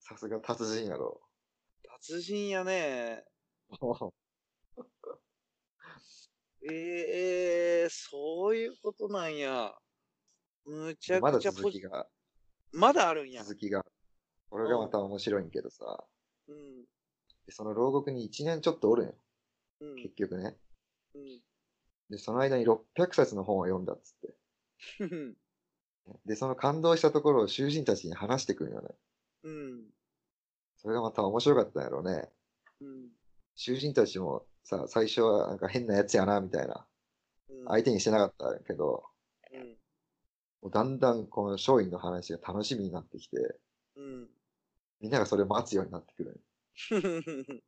[0.00, 1.27] さすが達人やろ。
[2.00, 3.24] 達人やね。
[6.62, 6.70] え
[7.82, 9.74] えー、そういうことなんや。
[10.64, 12.06] むちゃまだくちゃポジ続きが、
[12.72, 13.42] まだあるんや。
[13.42, 13.84] 続きが。
[14.50, 16.04] これがまた面白いんけどさ、
[16.46, 16.84] うん。
[17.46, 19.14] でその牢獄に1年ちょっとおるんよ。
[19.80, 19.96] うん。
[19.96, 20.56] 結局ね。
[21.14, 21.42] うん。
[22.10, 24.34] で、その間に600冊の本を読んだっつって。
[25.00, 25.36] うん。
[26.24, 28.88] で、その感動したところを囚人たちに話してくるんよね。
[29.42, 29.90] うん。
[30.78, 32.28] それがまた面白かったんやろうね。
[32.80, 33.08] うん。
[33.54, 36.86] 囚人たちもさ、最初はなんか変なやつやな、みたいな。
[37.50, 39.04] うん相手にしてなかったけど、
[39.52, 39.76] うん。
[40.62, 43.36] もうだんだんこの松陰の話が楽しみになってきて、
[43.96, 44.28] うん。
[45.00, 46.40] みんながそれを待つようになってくる。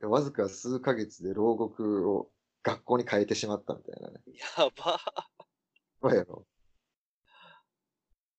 [0.00, 4.20] でわずか数ヶ月で牢獄を学校に変えてしまったみたいなね。
[4.26, 4.98] やば。
[6.00, 6.46] そうやろ。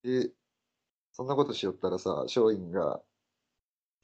[0.02, 0.30] で、
[1.12, 3.02] そんなことしよったらさ、松陰が、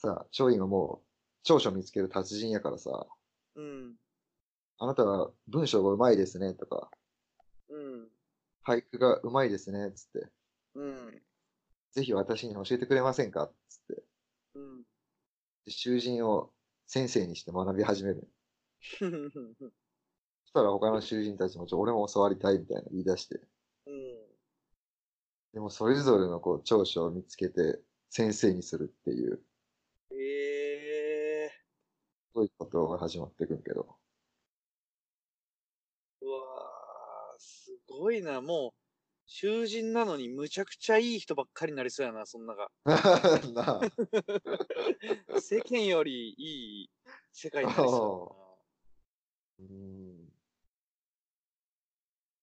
[0.00, 1.06] さ、松陰はもう
[1.42, 3.06] 長所見つける達人やからさ、
[3.54, 3.94] うん。
[4.78, 6.90] あなたは文章が上手いですねとか、
[7.68, 8.08] うん。
[8.66, 10.28] 俳句が上手いですねつって、
[10.74, 11.22] うん。
[11.92, 14.02] ぜひ私に教えてくれませんかつって、
[14.54, 14.82] うん。
[15.66, 16.50] で囚人を
[16.86, 18.26] 先生にして学び始める。
[18.80, 23.38] そしたら他の囚人たちもちょ、俺も教わりたいみたいな言い出して、
[23.86, 24.16] うん。
[25.52, 29.49] でもそれぞれのこう長所を見つけて先生にするっていう、ええ
[32.34, 33.96] そういうことが始まっていくんけど。
[36.22, 36.26] ー。
[36.26, 38.40] うわー、すごいな。
[38.40, 38.80] もう、
[39.26, 42.70] 囚人なのにむちゃくちゃいい人ばっかりになりそうやな、そんなが。
[43.54, 45.40] なあ。
[45.40, 46.90] 世間よりいい
[47.32, 48.36] 世界になりそ
[49.58, 50.26] うーん。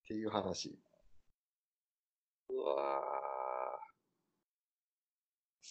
[0.04, 0.78] っていう話。
[2.48, 3.27] うわー。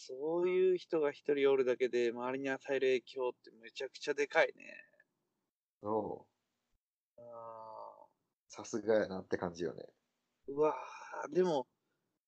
[0.07, 4.63] そういう人が一人おるだけで周りに与える影響ってめちゃくちゃでかいね。
[5.81, 6.25] そ
[7.17, 7.21] う。
[7.21, 8.07] あ
[8.47, 9.83] さすがやなって感じよね。
[10.47, 11.67] ーうわー、でも、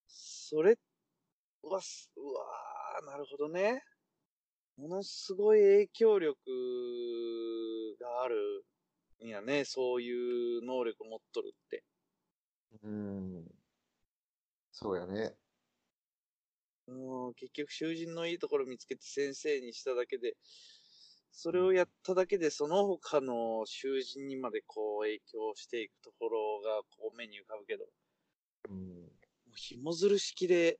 [0.09, 0.77] それ、
[1.63, 3.81] うわ、すうわー、なるほどね。
[4.75, 6.35] ものすごい影響力
[8.01, 8.65] がある
[9.23, 9.63] んやね。
[9.63, 11.83] そういう能力持っとるって。
[12.83, 13.45] うーん。
[14.71, 15.35] そうやね。
[16.89, 20.35] うん、結局囚人のいいところ見つけて先生にしただけで、
[21.31, 27.85] それをやっただけでその他の囚人にまでこう影響していくところがこう目に浮かぶけど、
[28.69, 28.77] うん。
[28.77, 30.79] もう紐づる式で、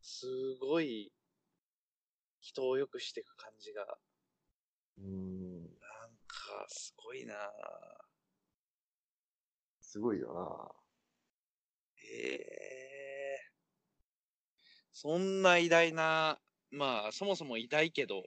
[0.00, 0.26] す
[0.60, 1.12] ごい
[2.40, 3.98] 人を良くしていく感じが、
[4.98, 5.62] うん。
[5.62, 5.68] なん
[6.26, 7.34] かすごいな
[9.80, 10.74] すごいよ
[12.02, 12.87] ええ
[15.00, 16.40] そんな偉大な、
[16.72, 18.24] まあそもそも偉大けど、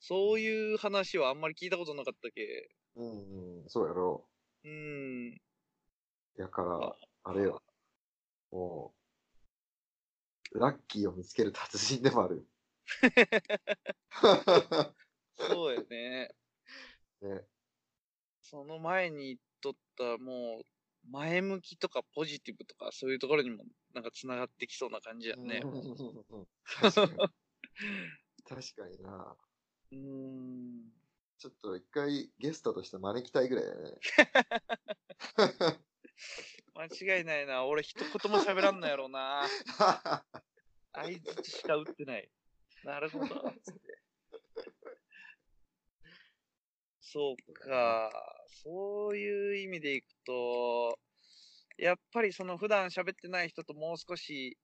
[0.00, 2.70] そういう話はあんまり聞いたことなかったけ。
[2.96, 3.02] な。
[3.02, 3.68] うん、うん。
[3.68, 4.26] そうやろ。
[4.64, 5.38] うん。
[6.38, 7.62] やから、あれよ。
[8.50, 8.94] も
[10.52, 12.48] う、ラッキーを見つける達人でもある。
[15.36, 16.34] そうやね。
[17.20, 17.46] ね。
[18.40, 20.64] その前に言っとった、もう、
[21.10, 25.60] 前向きとかポジティブとか、そういうところにもなんか繋がってきそうな感じやね。
[25.64, 25.72] うん
[26.80, 27.12] 確かに。
[28.48, 29.36] 確かにな。
[29.92, 30.92] うーん。
[31.38, 33.98] ちょっと一回ゲストとして招きたいぐらいだね。
[36.74, 37.64] 間違いないな。
[37.66, 39.42] 俺一言も喋らんのやろうな。
[40.94, 42.30] 相づちしか打ってない。
[42.84, 43.54] なるほど。
[47.00, 48.41] そうか。
[48.52, 50.98] そういう意味でいくと、
[51.78, 54.56] やっぱりその普段喋ってない人ともう少し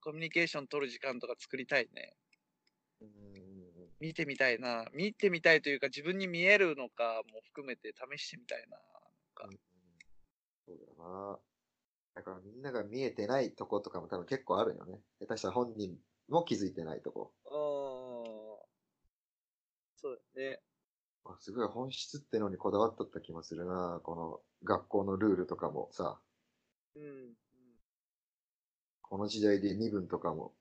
[0.00, 2.14] コミュニケーション取る時間とか作りたいね。
[3.00, 3.34] うん
[4.00, 4.86] 見てみたいな。
[4.92, 8.76] 見てみたいというか自分に見えるのかも含めて試してみたいな。
[9.46, 9.58] うん
[10.66, 11.38] そうだよな。
[12.14, 15.00] だからみんなが見えてないとことかも多分結構あるよね。
[15.20, 15.96] 下手したら本人
[16.28, 17.32] も気づいてないとこ。
[17.46, 17.50] うん。
[19.96, 20.60] そうだね。
[21.26, 24.00] あすごい本質ってのにこだわっとった気もするな。
[24.02, 26.18] この学校のルールとかもさ、
[26.96, 27.34] うん。
[29.02, 30.52] この時代で身分とかも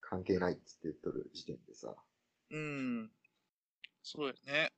[0.00, 1.94] 関係ないって言っとる時点でさ。
[2.50, 3.10] うん。
[4.02, 4.72] そうやね。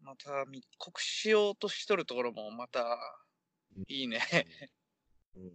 [0.00, 2.98] また密告しようとしとるところもまた
[3.88, 4.20] いいね。
[5.36, 5.52] うん。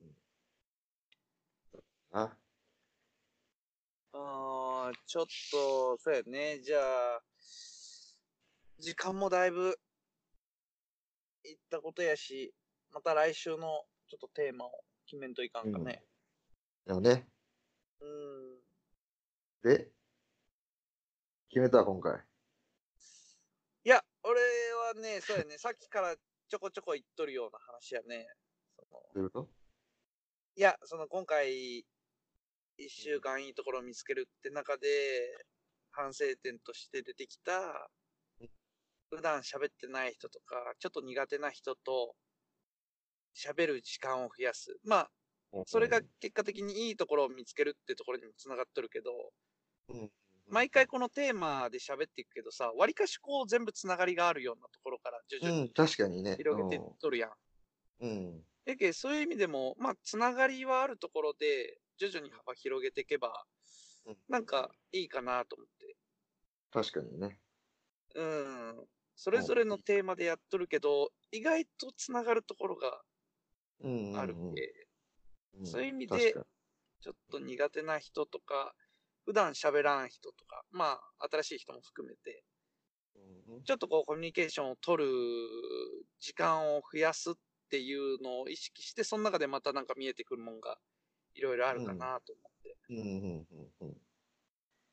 [2.12, 2.38] あ、
[4.14, 6.59] あーちょっと、そうやね。
[6.62, 7.22] じゃあ、
[8.80, 9.78] 時間もだいぶ
[11.43, 12.53] いったことやし、
[12.91, 13.57] また来週の
[14.07, 14.71] ちょっとテーマを
[15.05, 16.03] 決めんといかんかね。
[16.86, 17.28] だよね。
[18.01, 19.69] うん。
[19.69, 19.91] で、
[21.49, 22.19] 決めた今回。
[23.84, 25.57] いや、俺はね、そうやね。
[25.57, 28.28] さっきからちょこちょこ言っとるような話やね。
[28.76, 29.49] そのどういうこ
[30.55, 31.86] いや、その今回、
[32.78, 34.88] 一週間いいところを見つけるって中で、
[35.91, 38.05] 反省点として出てきたうん、
[39.16, 42.16] 普段喋ってない人とか、ちょっと苦手な人と
[43.36, 44.78] 喋る時間を増やす。
[44.84, 45.11] まあ、
[45.51, 49.11] とそれが結果的にいいところを見つけるってところにもつながっとるけど、
[49.89, 50.11] うん。
[50.47, 56.36] 毎回このテーマで喋っていくけどさ、わりかしこう全部つながりがあるようなところから徐々にうん、確かにね。
[56.38, 57.32] 広げてっとるやん。
[58.01, 58.43] うん。
[58.66, 63.45] やけそういう意味でも、まあ、つながりはあるところで、徐々に幅広げていけば
[64.05, 65.95] うん、なんかいいかなと思って。
[66.72, 67.39] 確かにね。
[68.16, 68.88] うん。
[69.16, 73.01] それぞれのテーマでやっとるけど、意外とつながるところが。
[74.18, 74.88] あるんで、
[75.59, 76.34] うんそういう意味で
[77.01, 78.74] ちょっと苦手な人とか、
[79.26, 82.43] 普段喋らん人とか、まあ、新しい人も含めて、
[83.47, 83.63] に。
[83.63, 85.09] ちょっとこう、コミュニケーションを取る
[86.20, 87.34] 時間を増やすっ
[87.70, 90.78] ていうのを意識して、その中でまたなんか見えてくるもんが、
[91.34, 92.78] いろいろあるかなと思って。
[92.89, 93.47] うんうん
[93.82, 93.89] うん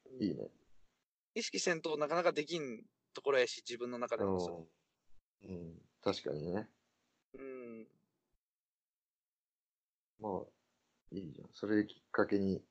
[0.08, 0.22] うん。
[0.22, 0.50] いいね。
[1.34, 4.66] 意識せんとなかなかできんところやし、自分の中でもそ
[5.42, 5.80] うん。
[6.02, 6.68] 確かにね。
[7.34, 7.38] う。
[7.38, 7.86] うん。
[10.20, 10.42] まあ、
[11.10, 11.48] いいじゃん。
[11.52, 12.62] それきっかけに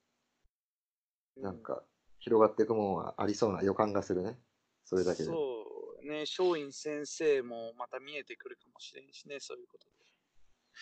[1.38, 1.84] うなんか
[2.20, 4.38] 広がっていくものはありそうな予感がするね。
[4.86, 5.26] それだけで。
[5.26, 5.66] そ
[6.04, 9.86] うね、松陰先生もまた見えてくるかもしれんしね、そういうこと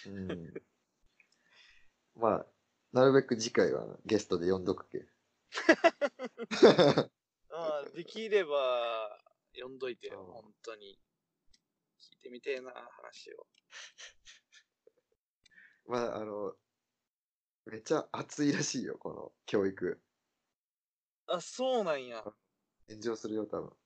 [0.05, 0.11] で。
[0.11, 0.53] うん。
[2.15, 2.45] まあ、
[2.91, 5.05] なるべく次回はゲストで呼んどくけ。
[7.51, 9.19] ああ、できれば、
[9.61, 10.99] 呼んどいてよ、うん本当に。
[11.99, 13.47] 聞いてみてえな、話を。
[15.85, 16.55] まあ、あの、
[17.65, 20.01] めっちゃ熱いらしいよ、この教育。
[21.27, 22.23] あ、そうなんや。
[22.87, 23.77] 炎上するよ、多分。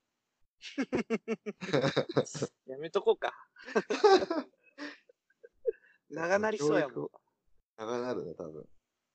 [2.66, 3.34] やめとこうか。
[6.10, 7.10] 長なりそうやもん
[7.76, 8.70] 長なるね、多分。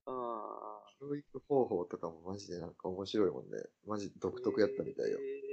[0.06, 0.88] ああ。
[0.98, 3.62] 教育方法とかもマジでなんか面白いもんね。
[3.86, 5.18] マジ独特やったみたいよ。
[5.20, 5.47] え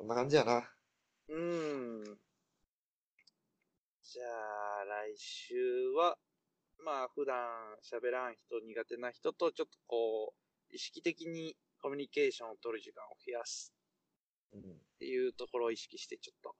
[0.00, 0.66] そんな感じやな。
[1.28, 2.04] ーうん。
[4.02, 5.54] じゃあ、来週
[5.90, 6.16] は、
[6.82, 7.36] まあ、普段
[7.84, 10.32] 喋らん人、苦手な人と、ちょっとこ
[10.70, 13.74] う、意識的にコミュニケーションを取る時間を増やす
[14.54, 14.60] うん。
[14.60, 14.64] っ
[14.98, 16.54] ていうところを意識して、ちょっ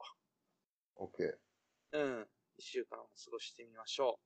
[0.96, 1.30] オッケー。
[1.92, 2.26] と、うん、
[2.58, 4.20] 一週間を過ごしてみましょ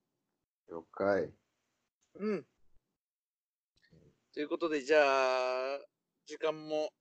[0.68, 1.22] 了解。
[1.22, 1.32] う。
[2.16, 2.46] うん。
[4.32, 5.78] ということで、じゃあ、
[6.26, 6.92] 時間も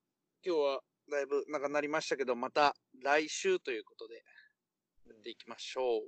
[0.45, 0.81] 今日は
[1.11, 4.15] だいぶ長くなりましたけど、また来週ということで、
[5.07, 6.01] やっていきましょう。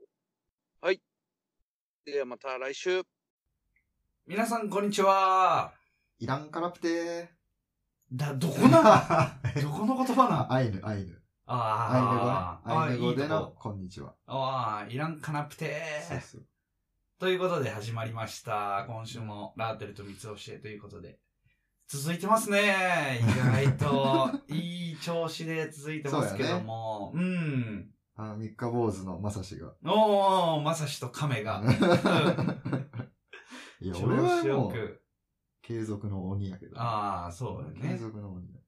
[0.82, 1.02] はい。
[2.06, 3.04] ではまた来週。
[4.26, 5.74] 皆さん、こんにちは。
[6.20, 7.30] いらんからプテ
[8.12, 8.70] だ、どこー。
[8.70, 11.22] な どこの言葉なアイヌ、アイヌ。
[11.48, 13.24] あアイヌ語ね？
[13.24, 14.16] アイヌ語でのとここんにちは。
[14.26, 15.76] ああ、いらんかなぷて
[16.08, 16.46] そうそう。
[17.20, 18.86] ということで始まりました。
[18.88, 21.20] 今週もラーテルと三つ教えということで。
[21.88, 23.20] 続いてますね。
[23.22, 23.26] 意
[23.68, 27.12] 外と、いい調子で続いてますけども。
[27.14, 27.92] う,、ん。
[28.16, 29.76] あの、三日坊主のまさしが。
[29.86, 31.62] おー、まさしと亀が。
[33.82, 35.04] いや、調俺は子よもう、く。
[35.62, 36.80] 継続の鬼やけど。
[36.80, 37.98] ああ、そうだ継ね。
[37.98, 38.60] 続の鬼だ。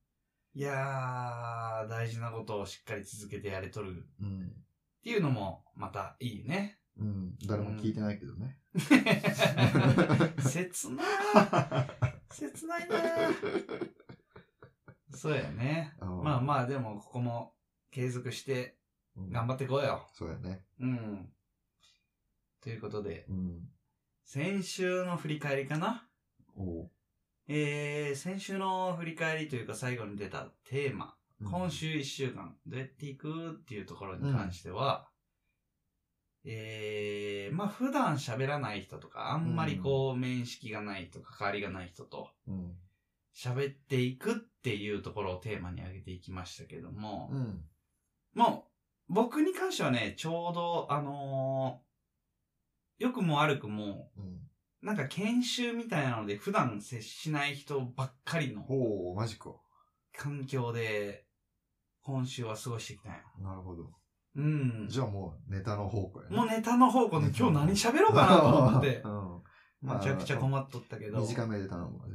[0.53, 4.47] いやー、大事なことをしっかり続けてやれとるうん。
[4.47, 6.79] っていうのも、またいいね。
[6.97, 7.35] うん。
[7.47, 8.59] 誰も聞いてないけどね。
[10.39, 11.03] 切な
[12.31, 12.97] 切ないな
[15.17, 15.95] そうやね。
[15.99, 17.55] まあまあ、でも、ここも
[17.91, 18.77] 継続して
[19.31, 20.07] 頑張っってこうよ。
[20.13, 20.63] そうやね。
[20.79, 21.33] うん。
[22.61, 23.69] ということで、うん。
[24.23, 26.07] 先週の振り返りかな
[26.55, 26.91] おう。
[27.47, 35.07] えー、先週の振り返りというか最後に出たテーマ、今週一週間どうやっていくっていうところに関しては、
[36.49, 42.73] えー、まあ普段喋らない人とか、あんまりこう面識がない人、関わりがない人とうん。
[43.35, 47.61] 喋っていくっていうところをテーマに挙げていきましたけども、うん。
[48.33, 48.67] も
[49.09, 51.87] う僕に関してはね、ちょうどあのー
[52.99, 54.39] 良くも悪くも、うん。
[54.81, 59.51] なんか研修みたいなので普段接しない人ばっかりのおおマジか。
[60.15, 61.25] 環境で
[62.01, 63.19] 今週は過ごしてきたんよ。
[63.39, 63.91] なるほど。
[64.37, 64.87] うん。
[64.87, 66.35] じゃあもうネタの方向やね。
[66.37, 69.41] もうネタの方向で今日何喋ろうかなと思って う、ん。
[69.81, 71.19] めちゃくちゃ困っとったけど。
[71.21, 72.05] 短めで頼むわ。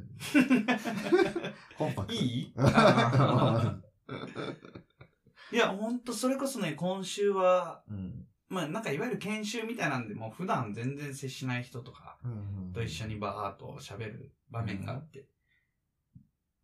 [1.76, 2.14] コンパクト。
[2.14, 2.52] いい？
[2.56, 3.80] あ
[5.52, 8.26] いや、ほんとそれこそね、今週は、うん。
[8.48, 12.72] まあなんかいわゆる研修みたいなんで、もう普段全然接しない人とかうん。
[12.72, 15.26] と一緒にバーっと喋る場面があって。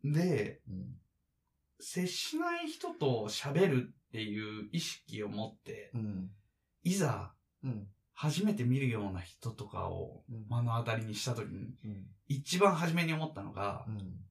[0.03, 0.95] で、うん。
[1.79, 6.29] 接しない人と喋るっていう意識を持って、うん。
[6.83, 7.33] いざ
[7.63, 7.87] うん。
[8.13, 12.05] 初めて見るような人とかをうん目の当たりにした時に、うん。
[12.27, 14.25] 一番初めに思ったのがう、ん。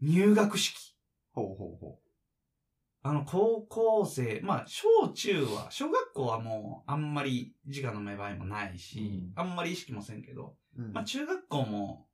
[0.00, 0.94] 入学式。
[1.32, 1.98] ほうほうほ
[3.02, 10.82] あの、高校生、まあ、小中は、小学校はもう、あんまり自我の芽生えもないし、うんあんまり意識もせんけど、う。
[10.82, 12.06] うんまあ、中学校も、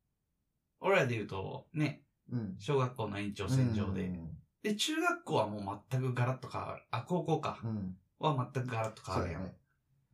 [0.81, 2.57] 俺らで言うと、ね、うん。
[2.59, 4.13] 小学校の延長線上で。
[4.65, 6.83] うんで、中学校はもう全くガラッと変わる。
[6.91, 7.59] あ、高校か。
[7.65, 7.97] うん。
[8.21, 9.45] は全くガラッと変わるやん。
[9.45, 9.55] ね。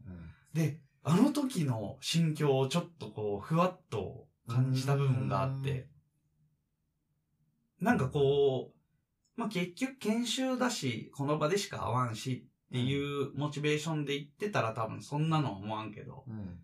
[0.06, 5.88] うんで、あの時の心境をちょっとこう、ふわっと感じた部分があって、
[7.80, 16.58] なんかこう、まあ、結局研修だし、この場でしか会わんしっていうモチベーションで言ってたら多分そんなの思わんけど、うん。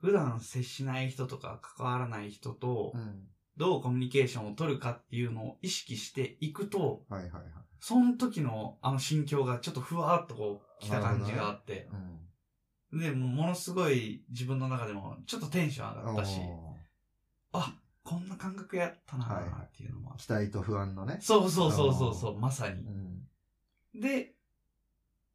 [0.00, 3.28] 普段接しない人とか関わらない人とうん。
[3.60, 7.42] どうコミュニケーションを取るかっていうのを意識していくと、はいはいはい。
[7.78, 11.86] その時のあの心境がちょっとふわっとこう来た感じがあって、
[12.90, 13.00] うん。
[13.00, 16.40] で、もうものすごい自分の中でもちょっとテンション上がったし、
[17.52, 21.18] あ、こんな感覚やったなはいはいーっていうのもあって期待と不安のね。
[21.20, 22.88] そうそうそうそうそう、まさにう。
[22.88, 24.00] ん。
[24.00, 24.34] で、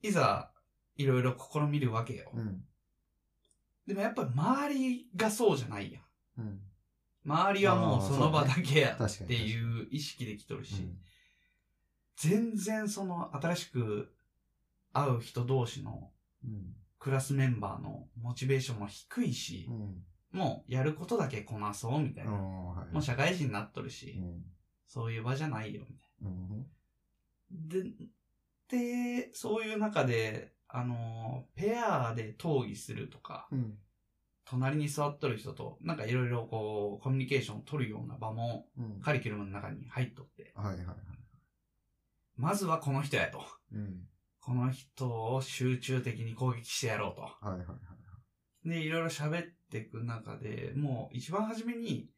[0.02, 0.52] いざ、
[0.96, 2.32] いろいろ試みるわけよ。
[2.34, 2.64] うん。
[3.86, 6.04] でもやっぱり周りがそうじゃないやん。
[6.40, 6.60] うん。
[7.26, 10.98] 周りはもうその場だけやっていう意識できとるし、うん
[12.18, 14.10] 全然その新しく
[14.94, 16.12] 会う人同士の
[16.44, 16.76] うん。
[16.98, 20.04] クラスメンバーのモチベーションも低いしう、ん。
[20.32, 22.32] もうやることだけこなそうみたいな。
[22.32, 24.44] もう社会人になっとるし、うん。
[24.88, 26.66] そういう場じゃないよみたいうん。
[27.52, 27.90] な。
[28.70, 33.78] で、で、そういう中で、あの、ペアで討議するとか、うん。
[34.46, 39.02] 隣に座っとる人と、なんかいろいろこう、コミュニケーションを取るような場も、うん。
[39.02, 40.96] カリキュラムの中に入っとって、はいはいはい。
[42.38, 43.44] まずはこの人やと。
[43.74, 44.02] うん。
[44.40, 47.22] この人を集中的に攻撃してやろうと。
[47.22, 47.64] はいはいは
[48.66, 48.70] い。
[48.70, 52.10] で、いろいろ喋っていく中で、もう一番初めに、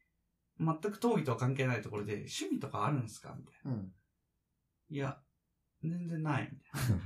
[0.60, 3.70] 全く討議とは関係ないところで、趣味とかあるんすかみたいな。
[3.72, 3.92] うん。
[4.90, 5.18] いや、
[5.82, 6.50] 全然ない。
[6.52, 7.02] みたいな。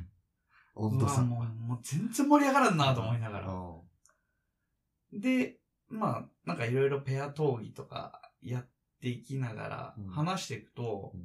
[0.74, 1.22] 温度差。
[1.22, 3.46] もう、もう全然盛り上がらんなと思いながら。
[5.12, 5.58] うで、
[5.88, 8.68] まあ、なんかいろいろペア討議とかやっ
[9.00, 11.20] ていきながらうん話していくと、ん。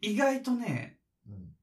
[0.00, 1.54] 意外とね、うん。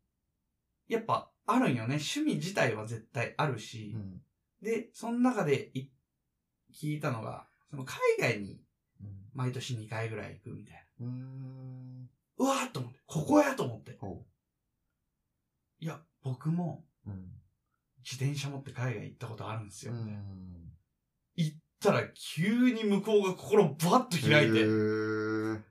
[0.87, 1.95] やっぱあるんよね。
[1.95, 4.21] 趣味自体は絶対あるし、うん。
[4.61, 5.89] で、その中でい
[6.73, 8.61] 聞いたのが、その海外に
[9.01, 9.29] うん。
[9.33, 11.05] 毎年2回ぐらい行くみたいな。
[11.05, 12.09] うーん。
[12.37, 13.97] うわーっと思って、ここやと思って。
[13.99, 14.25] ほ
[15.79, 17.11] いや、僕もう。
[17.11, 17.38] うん。
[18.03, 19.93] 自転車持って海外行ったことあるんですよ。
[19.93, 20.71] うん。
[21.35, 22.03] 行ったら
[22.35, 25.61] 急に向こうが心バッと開いへて、ー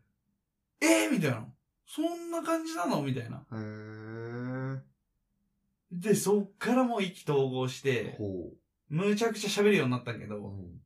[0.81, 1.47] えー、みたいな。
[1.87, 3.03] そんな感じなの？
[3.03, 3.45] みたいな。
[3.51, 4.81] へー
[5.91, 8.51] で、そっからもう意気投合して、ほ
[8.91, 10.29] むちゃくちゃ喋るようになったけう。
[10.29, 10.81] ど、ん。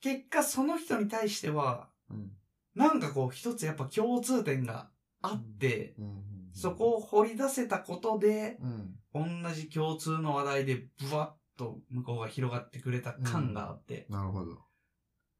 [0.00, 2.32] 結果その人に対しては、うん。
[2.74, 4.90] なんかこう一つやっぱ共通点が
[5.22, 6.22] あって、うん。
[6.52, 8.94] そこを掘り出せたことで、うん。
[9.14, 14.58] 同じ共通の話題でブワッと向こうが広がってくれた感があって、なるほど。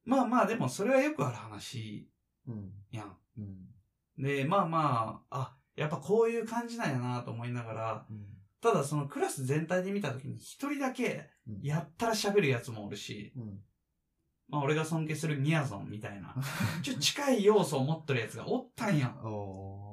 [0.04, 2.08] まあまあでもそれはよくある話
[2.46, 2.72] うん。
[2.90, 3.16] やん。
[3.38, 4.24] うん。
[4.24, 8.26] で、まあまあ、あ、やっぱこういう感じなんやなと思いながら、うん。
[8.60, 13.60] ただそのクラス全体で見た時に一人だけうんやったら喋るやつもおるし、うん。
[14.48, 16.34] まあ俺が尊敬するミヤゾンみたいな、
[16.82, 19.14] ちょっと近い要素を持ってるやつがおったんや。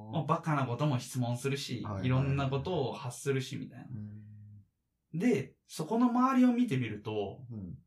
[0.09, 3.85] おもうバカなことも質問するし、はいはいいろんなことを発するしみたいな。
[5.13, 5.19] うん。
[5.19, 7.77] で、そこの周りを見てみると、うん。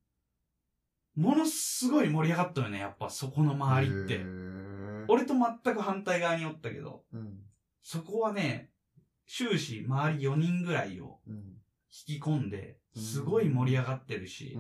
[1.15, 4.21] ものすごい盛り上がったよね、やっぱそこの周りって
[5.09, 7.41] 俺と全く反対側におったけど、うん。
[7.83, 8.71] そこはね、
[9.27, 11.55] 終始周り4人ぐらいをうん。
[11.91, 14.59] 引き込んで、すごい盛り上がってるし。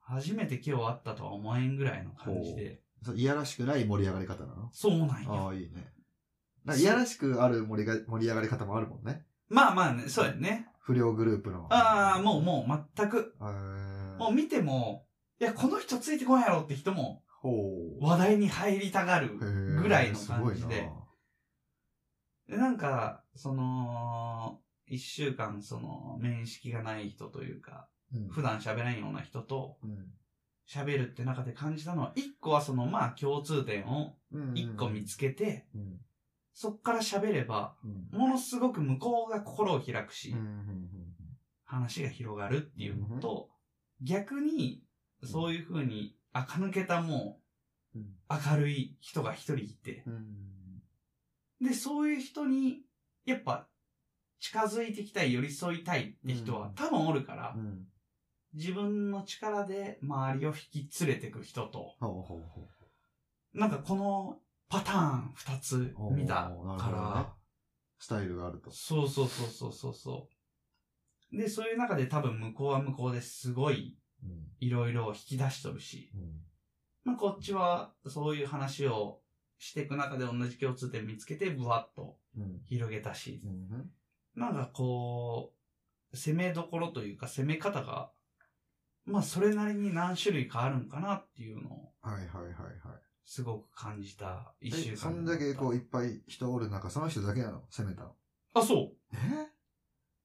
[0.00, 2.82] 初めて今日会ったとは思えんぐらいの感じで、
[3.14, 4.68] いやらしくない盛り上がり方なの？
[4.72, 5.48] そうなんあよ。
[5.50, 5.92] あ、いいね。
[6.64, 9.24] なんかいやらしくある盛りが盛り上がり方もあるもんね。
[9.48, 10.68] まあまあね、そうやね。
[10.80, 11.66] 不良グループの。
[11.70, 13.34] ああ、もうもう全く、
[14.18, 15.06] もう見ても、
[15.40, 17.22] いや、この人ついてこんやろって人も。
[18.00, 20.88] 話題に入りたがるぐらいの感じで。
[22.48, 30.12] で、なんか、その、一週間、その、面識がない人というか、うん普段喋らんような人とうん
[30.68, 35.98] 喋るって中で感じたのは、一個はその、まあ、共通点をうん一個見つけて、うん
[36.54, 38.18] そっから喋れば、うん。
[38.18, 40.34] ものすごく向こうが心を開くし、
[41.64, 43.48] 話が広がるっていうのと、
[44.02, 44.82] 逆に、
[45.24, 47.40] そういう風に、垢抜けたも
[47.94, 48.14] う、うん。
[48.30, 50.82] 明るい人が一人いて、うん。
[51.60, 52.82] で、そういう人に、
[53.24, 53.68] やっぱ、
[54.40, 56.74] 近づいてきたい、寄り添いたいって人はうん。
[56.74, 57.86] 多分おるから、うん。
[58.54, 61.94] 自分の力で周りを引き連れてく人と、
[63.54, 64.38] なんかこの
[64.72, 67.34] パターン二つう見たから、
[67.98, 68.70] スタイルがあると。
[68.70, 70.28] そうそうそうそうそうそ
[71.30, 71.36] う。
[71.36, 76.40] で、そういう中で多分向こうは向こうですごいうんいろいろ引き出しとるし、うん
[77.04, 79.20] まあ、こっちはそういう話を
[79.58, 82.60] していく中で同じ共通点見つけて、ブワッとうん。
[82.64, 83.90] 広げたし、うん。
[84.34, 85.52] なんかこ
[86.12, 88.10] う、攻めどころというか攻め方が、
[89.04, 93.11] まあそれなりに何種類かあるんかなっていうのをはいはいはいはい。
[93.24, 97.62] すごく感じた一週間えそんだけこういっぱい人おる中、その人だけなの？
[97.70, 98.12] 攻めたの？
[98.54, 98.92] あ、そう。
[99.14, 99.16] え？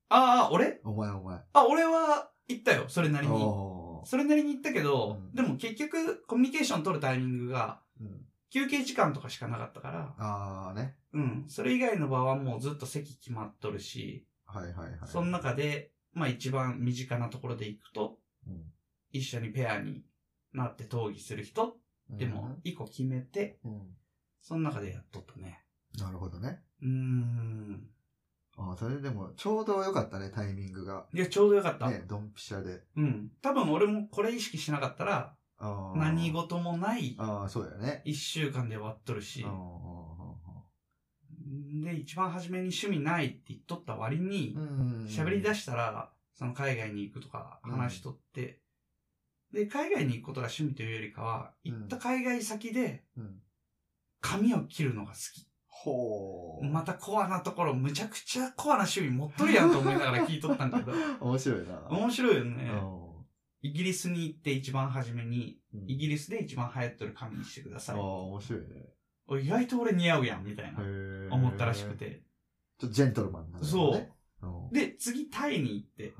[0.10, 0.82] ああ、俺？
[0.84, 1.39] お前お前。
[1.54, 3.34] あ、俺は行ったよ、それなりに。
[3.34, 8.26] おーそれなりに行ったけど、うんでも結局コミュニケーション取るタイミングがうん。
[8.50, 10.95] 休憩時間とかしかなかったから、あーね。
[11.14, 11.45] うん。
[11.50, 15.00] それ以外の場はもうずっと席決まっとるし、はいはいはい。
[15.06, 18.18] その中で、まあ一番身近なところで行くと、
[18.48, 18.62] うん
[19.14, 20.04] 一緒にペアに
[20.54, 21.78] なって討議する人
[22.10, 23.82] でも一個決めて、うん。
[24.41, 25.64] その中でやっとったね。
[25.99, 26.62] なるほどね。
[26.82, 27.88] うーん。
[28.58, 31.05] ああ、それでも、ちょうど良かったね、タイミングが。
[31.14, 31.89] いや、ちょうどよかった。
[31.89, 32.82] ね、ドンピシャで。
[32.95, 33.32] うん。
[33.41, 35.36] 多分俺もこれ意識しなかったら、
[35.95, 38.01] 何事もないああ、そうだよね。
[38.05, 39.45] 一週間で終わっとるし
[41.84, 44.55] で、一番初めに趣味ないって言っとった割に。
[45.08, 48.62] 喋り出ししたら、その海外に行くとか話しとって、
[49.54, 53.39] で、海外に行くことが趣味というよりかは、うん行った海外先でうん。
[54.20, 55.48] 髪を切るのが好き。
[55.68, 56.70] ほー。
[56.70, 60.91] またコアなところ、むちゃくちゃコアな趣味持っとるやんと思いながら聞いとったんだけど、
[61.22, 61.88] 面白いな。
[61.89, 62.70] 面白いよね。
[62.72, 63.08] うん
[63.64, 68.02] イギリスに行って一番初めに、うんイギリスで一番流行ってる髪にしてくださいああ、。
[68.02, 68.68] 面白いね。
[69.28, 71.95] お意外と俺似合うやん、みたいな、へ思ったらしく。
[71.95, 72.24] て。
[72.78, 74.74] ちょっとジェントルマンなんだそう。
[74.74, 76.14] で、次タイに行って、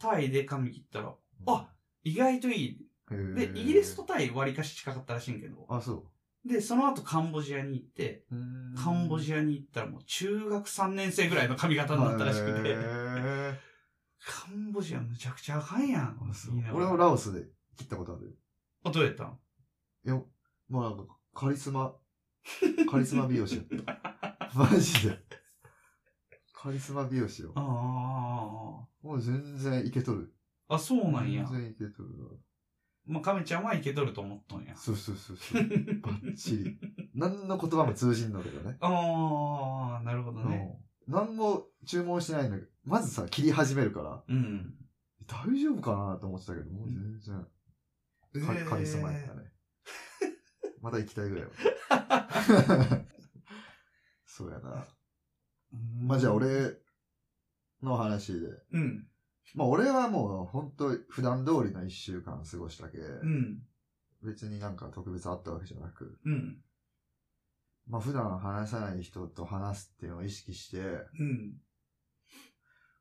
[0.00, 1.14] タイで髪切ったら、
[1.46, 1.73] ああ
[2.04, 2.86] 意外といい。
[3.10, 6.04] で、イギリスとタイ割かし近かったらしいんけど、あ、そ
[6.44, 8.24] で、その後カンボジアに行って、
[8.76, 13.58] カンボジアに行ったらもう中学3年生ぐらいの髪型になったらしくて、へ
[14.20, 16.18] カンボジアむちゃくちゃあかんやん
[16.72, 17.46] 俺もラオスで
[17.76, 18.32] 切ったことあるよ。
[18.84, 19.38] あ、どうやったん？
[20.06, 20.26] いや、も
[20.68, 21.94] うなんか、カリスマ、
[22.90, 24.48] カリスマ美容師やった。
[24.54, 25.18] マジで。
[26.52, 27.52] カリスマ美容師よ。
[27.56, 30.33] あもう全然いけとる。
[30.68, 31.44] あ、あ、そうなんや。
[31.44, 32.24] 全然いけとるな。
[33.06, 34.76] まあ、亀ちゃんはいけとると思っとんや。
[34.76, 35.62] そうそうそうそう。
[36.00, 36.78] バッチリ。
[37.14, 38.76] 何の言葉も通じんのだけどね。
[38.80, 40.76] ああ、なるほどね。
[40.78, 44.74] うん何も注文してないのに、まずさ、切り始めるから、うん。
[45.26, 47.46] 大丈夫かなと思ってたけど、もう全然、
[48.46, 49.42] カリカリスマやったね。
[50.80, 51.50] また行きたいぐらいは。
[54.26, 54.86] そうやな。
[56.02, 56.78] まあじゃあ、俺
[57.82, 58.48] の話で。
[58.72, 59.06] うん。
[59.54, 63.58] まあ俺はもう本当普段通りの一週間過ごしたけ、うん。
[64.22, 66.56] 別になんか特別あったわけじゃなく、うん。
[67.86, 70.82] まあ普段話さない人と話すっていうのを意識して、う
[71.24, 71.54] ん。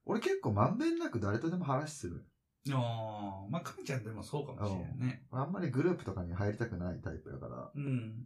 [0.06, 2.26] 俺結構まんべんなく誰とでも話する。
[2.72, 5.26] ああ、まあ、亀ちゃんでもそうかもしれないね。
[5.32, 8.26] あんまりグループとかに入りたくないタイプだから、うん。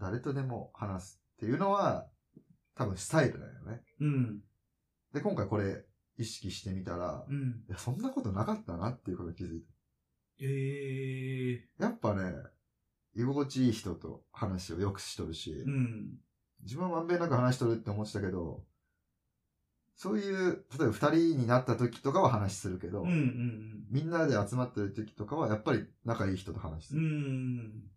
[0.00, 2.08] 誰とでも話すっていうのは、
[2.74, 3.82] 多分スタイルだよね。
[4.00, 4.40] うん。
[5.12, 5.84] で、今回これ
[6.18, 7.64] 意識してみたら、いうん。
[7.68, 9.64] や、そんなことなかったなっていうことに気づい
[10.40, 11.86] ええた。
[11.86, 12.34] やっぱね、
[13.14, 16.18] 居心地いい人と話をよくしとるし、うん。
[16.62, 18.64] 自分はまんべんなく話しとるって思ってたけど、
[19.96, 23.10] そういう、例えば二人になった時とかは話するけど、うん。
[23.10, 23.86] うん。
[23.90, 27.06] みんなで集まってる時とかはやっぱり仲いい人と話すうる。
[27.06, 27.90] ん。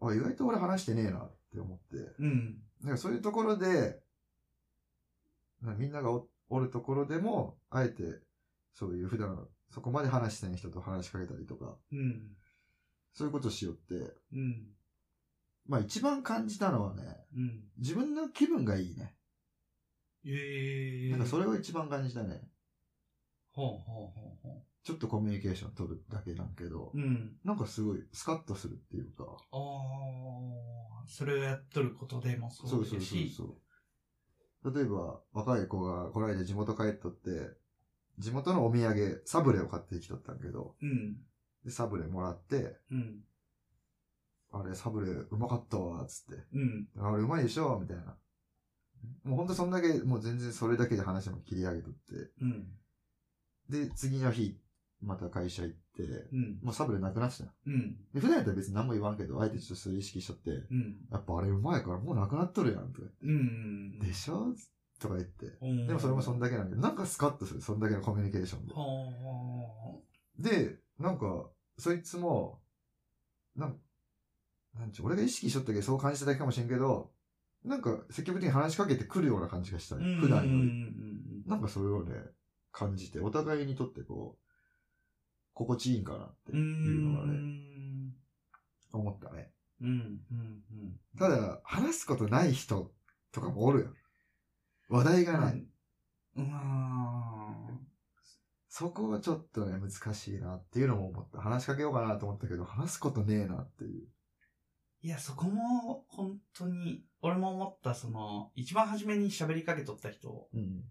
[0.00, 2.14] あ、意外と俺話してねえなって思って。
[2.18, 2.62] うん。
[2.82, 4.02] なんかそういうところで、
[5.78, 8.02] みんながおおるところでも、あえて、
[8.74, 12.36] そういう普段そこまで話してない人と話しかけたりとか、うん。
[13.12, 13.94] そういうことしよって、
[14.32, 14.66] うん。
[15.66, 17.02] まあ一番感じたのはね、
[17.34, 17.60] うん。
[17.78, 19.14] 自分の気分がいいね。
[20.24, 22.40] ええなんかそれを一番感じたね。
[23.52, 27.36] ほうほうほうほちょっとコミュニケーション取るだけなんけどう。、うん。
[27.44, 33.32] なんかすごいスカッとするっていうか、ああ、それをやっとることでもそうですし。
[33.36, 33.56] そう。
[34.64, 37.56] 例えば、若い子がこの間地元帰っとって、
[38.18, 41.16] 地元のお土産、サブレを買ってきとったんけど、うん。
[41.64, 43.20] で、サブレもらって、うん。
[44.52, 46.42] あれ、サブレうまかったわ、つって。
[46.52, 46.88] うん。
[46.98, 48.16] あれうまいでしょみたいな。
[49.24, 52.30] もうほんとそんだけ、もう全然それだけで話も切り上げとって。
[52.42, 52.66] うん。
[53.70, 54.58] で、次の日、
[55.02, 56.58] また会社行って、うん。
[56.62, 57.50] もうサブレなくなってたよ。
[57.66, 57.96] うん。
[58.14, 60.96] で、普段やったら別に何も言わんけど、相手ちょっとそれ意識しちゃって、うん。
[61.10, 63.08] やっぱあれうまいからもうなくなっとるやん、とか。
[63.22, 63.98] うん。
[63.98, 64.54] でしょ
[65.00, 65.46] とか言って。
[65.62, 68.74] うんでもそれもそんだけなんだけど、なんかスカッとする、そんだけのコミュニケーションで。
[68.74, 70.00] は
[70.38, 72.60] で、なんか、そいつも、
[73.56, 73.80] なん
[74.78, 77.10] なんちゅう、俺が意識しとったけど、そう感じただけかもしれんけど、
[77.64, 79.98] なんか積極的に話しかけてくるような感じがしたあ。
[79.98, 80.16] ね。
[80.16, 80.68] 普段ようんり。
[80.68, 82.14] うんなんかそれをね、
[82.70, 84.49] 感じて、お互いにとってこう、
[85.60, 88.14] 心地いいんかなっていうのがね、ん。
[88.92, 89.50] 思ったね。
[89.82, 91.18] うん、うん、うん。
[91.18, 92.90] ただ、話すことない人
[93.30, 93.88] とかもおるよ。
[94.88, 95.66] 話題がない。
[96.36, 97.86] うーん。
[98.68, 101.42] そこはちょっとね、難しいなっていうのも思った。
[101.42, 104.08] 話しかけようかなと思ったけど、話すことねえなっていう。
[105.02, 110.84] いや、そこも、本当に、俺も思った、その、一番初めに喋りかけとった人、うん。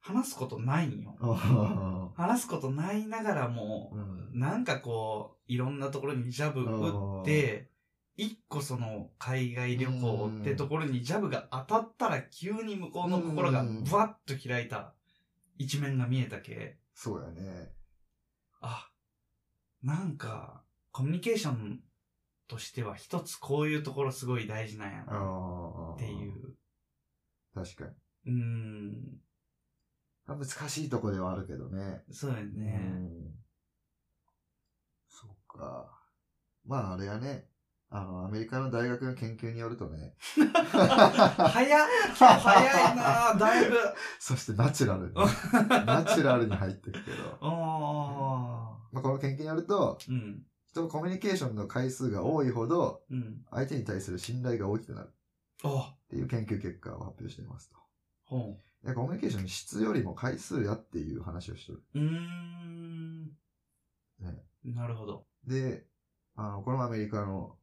[0.00, 1.16] 話すことないんよ。
[1.20, 3.96] あ話すことないながらもあ。
[3.96, 4.38] う、ん。
[4.38, 7.70] なんかこう、いろんなところにジャブ打って、
[8.16, 14.92] 一個その海外旅行ってところにジャブが当たったら急に向こうの心がうんブワッと開いた
[15.56, 17.70] 一面が見えたけ、そうやね。
[18.60, 18.90] あ、
[19.82, 21.80] なんかコミュニケーション
[22.48, 25.94] としては一つこういうところすごい大事なんやあなあ。
[25.94, 26.56] っていう。
[27.54, 27.90] 確かに。
[28.26, 28.94] うーん、
[30.36, 32.04] 難しいとこではあるけどね。
[32.10, 32.76] そうやうね。
[32.76, 33.34] ん。
[35.08, 35.98] そうか。
[36.66, 37.48] まああれやね。
[37.90, 40.14] あの、アメリカの大学の研究によるとね。
[40.18, 41.70] 早い
[42.14, 43.76] 早いなだいぶ。
[44.20, 45.14] そしてナチュラルに。
[45.86, 47.38] ナチュラルに入ってるけど。
[47.40, 53.42] あまあ、この研究によると、ーうん、人のコミュニケーションの回数が多いほど、うん。
[53.50, 55.14] 相手に対する信頼が大きくなる
[55.64, 57.70] あ、っていう研究結果を発表しています
[58.28, 58.58] と。
[58.82, 61.82] ほでコミュニケーションの質よりも回数やっていう話をしてる。
[61.94, 62.00] う。
[62.00, 63.24] ん。
[64.20, 65.26] ねなるほど。
[65.46, 65.86] で、
[66.36, 67.56] あの、このアメリカの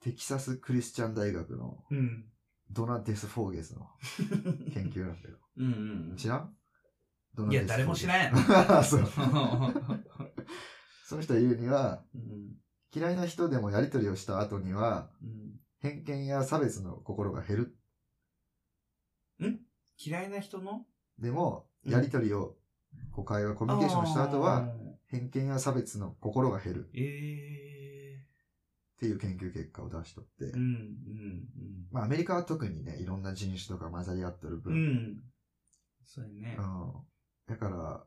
[0.00, 2.24] テキサスクリスチャン大学のうん。
[2.70, 3.86] ドナ・デス・フォーゲスの
[4.72, 5.38] 研究なんだけど。
[5.58, 5.66] うん
[6.10, 6.56] うん知らん？
[7.34, 7.52] ドうん。
[7.52, 8.34] いや、誰も知らんやん。
[8.34, 8.40] ろ。
[8.82, 9.04] そう。
[11.06, 12.56] その人が言うには、うん。
[12.94, 17.76] 嫌いな人でもやりとりをした後には、うん偏見や差別の心が減る。
[19.98, 20.82] 嫌いな人の？
[21.18, 22.56] でも、うんやりとりを、
[23.12, 24.64] こう会話、コミュニケーションした後は、
[25.06, 30.54] 偏見や差別の心が減るえっていう研究結果を出しとって、えー。
[30.56, 31.44] うん
[31.92, 34.80] まあアメリカは特にね、いろんな人種とか混ざり合ってる分、うん。
[34.80, 35.22] うん。
[36.06, 36.56] そうやね。
[36.58, 36.92] うん
[37.46, 38.06] だから、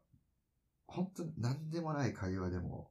[0.87, 2.89] 本当なんでもない会話でも、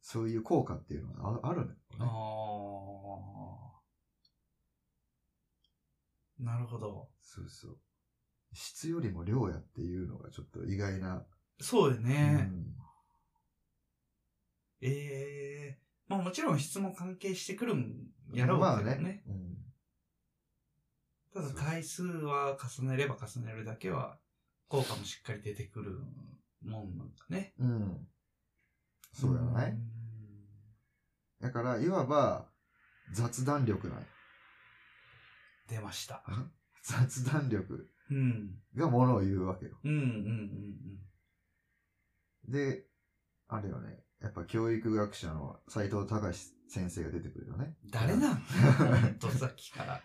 [0.00, 2.04] そういう効果っていうのはああるのよあね。
[2.04, 2.04] あ。
[6.38, 7.08] なるほど。
[7.20, 7.78] そうそう。
[8.52, 11.24] 質よりも量やっていうのがちょっと意外な。
[11.60, 12.48] そうよね。
[12.50, 12.74] うん
[14.86, 15.78] ええ
[16.08, 18.96] まあもちろん質も関係してくるんやろうまあけどね。
[18.98, 19.22] ね。
[19.26, 19.54] うん
[21.32, 24.18] ただ回数は重ねれば重ねるだけは
[24.68, 25.98] 効果もしっかり出てくる
[26.62, 27.54] もんなんかね。
[27.58, 28.06] うん。
[29.12, 29.78] そうやない、ん
[31.40, 32.48] だから、いわば、
[33.12, 34.06] 雑談力ない。
[35.68, 36.22] 出ました。
[36.82, 38.58] 雑談力うん。
[38.74, 39.78] がものを言うわけよ。
[39.84, 41.00] うんうんうん
[42.46, 42.86] で、
[43.48, 44.04] あれよね。
[44.20, 47.76] やっぱ教育学者の斎藤隆先生が出てくるよね。
[47.84, 47.90] うん。
[47.90, 48.42] 誰なん？
[49.18, 50.02] とさっきから。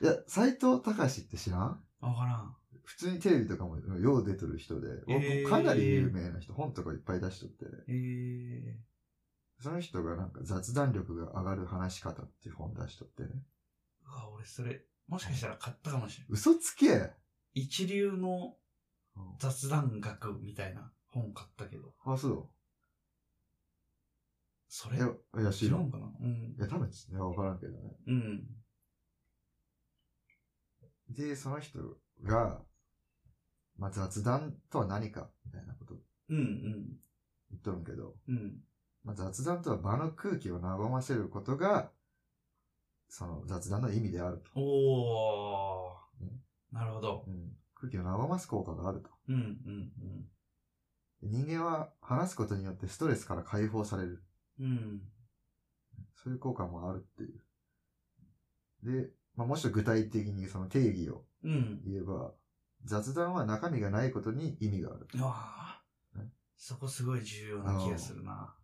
[0.00, 1.84] いや、斎藤隆って知らん？
[2.00, 2.56] わからん。
[2.84, 8.84] 普通にテレビとかもよう出てる人で、えーかなり有名な人、本とかいっぱい出しとって、ええ
[9.60, 13.44] その人がなんか雑談力が上がる話し方っていう本出しとってね。
[14.08, 16.28] うわ、俺それ、もしかしたら買ったかもしれない。
[16.30, 17.12] 嘘つけ
[17.54, 18.56] 一流の
[19.16, 21.94] うん雑談学みたいな本買ったけど。
[22.04, 22.50] あ、そ
[24.68, 25.06] そうれいや、
[25.40, 25.78] いや、知らん。
[25.78, 26.12] 知らんかな？
[26.20, 26.60] うんい。
[26.60, 27.96] や、多分、いや、わからんけどね。
[28.06, 28.46] うん。
[31.10, 31.78] で、その人
[32.22, 32.62] が、
[33.78, 35.94] まあ、雑談とは何か、みたいなこと
[36.28, 37.00] うんうん。
[37.50, 38.62] 言っとるんけど、うん。
[39.04, 41.90] まあ、雑談とは場の空気を和ませることが、
[43.08, 44.60] その雑談の意味であると。
[44.60, 46.30] おーね。
[46.72, 47.24] なるほど。
[47.26, 49.10] うん、空気を和ます効果があると。
[49.28, 50.28] うんうん
[51.20, 54.22] 人間は話すことによってストレスから解放される。
[54.60, 54.66] うん。
[54.66, 55.02] うん。
[56.14, 59.02] そういう効果もあるっていう。
[59.02, 61.80] で、まあ、もっと具体的にその定義をうん。
[61.84, 62.32] 言えば、
[62.84, 65.08] 雑談は中身がないことに意味がある。
[65.14, 65.82] うわあ
[66.16, 68.54] ねそこすごい重要な気がするな。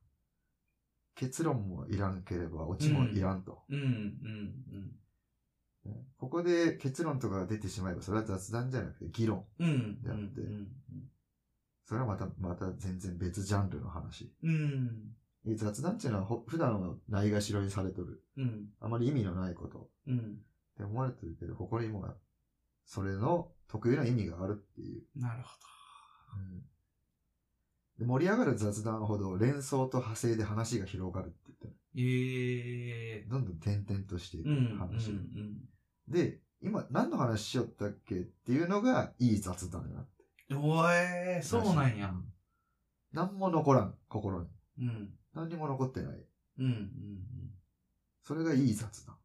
[1.15, 3.63] 結論もいらんければ、オチもいらんと。
[3.69, 5.01] うんうん
[5.85, 9.45] ねここで結論とかが出てしまえば、それは雑談じゃなくて議論。
[9.59, 9.69] うん。
[9.69, 10.09] うん。
[10.09, 10.69] やってうん
[11.87, 14.33] それはまた、また全然別ジャンルの話。
[14.43, 15.15] うん。
[15.47, 18.25] え雑談っていうのはほ普段はないがしろにされとる。
[18.39, 18.71] うん。
[18.81, 20.19] あまり意味のないことうん。
[20.19, 20.21] っ
[20.79, 22.07] て思われてるけど、ここにも
[22.87, 25.03] それの特有な意味があるっていう。
[25.15, 25.51] なるほ
[26.39, 26.74] うんで
[28.01, 31.77] 盛り上がる雑談ほど連想と派生で話が広がるって言ってるど。
[31.97, 34.57] ええどんどん点々としていくうん。
[34.57, 34.79] うん。
[34.79, 35.11] 話。
[35.11, 35.57] うん。
[36.09, 40.55] で、今何の話しよったっけっていうのがいい雑談になって。
[40.55, 42.07] おえー、そうなんや。
[42.07, 42.11] い
[43.13, 44.49] 何も残らん、心に。
[44.81, 45.11] うん。
[45.35, 46.17] 何にも残ってない。
[46.59, 46.67] うん。
[46.67, 46.91] うん。
[48.23, 49.17] それがいい雑談。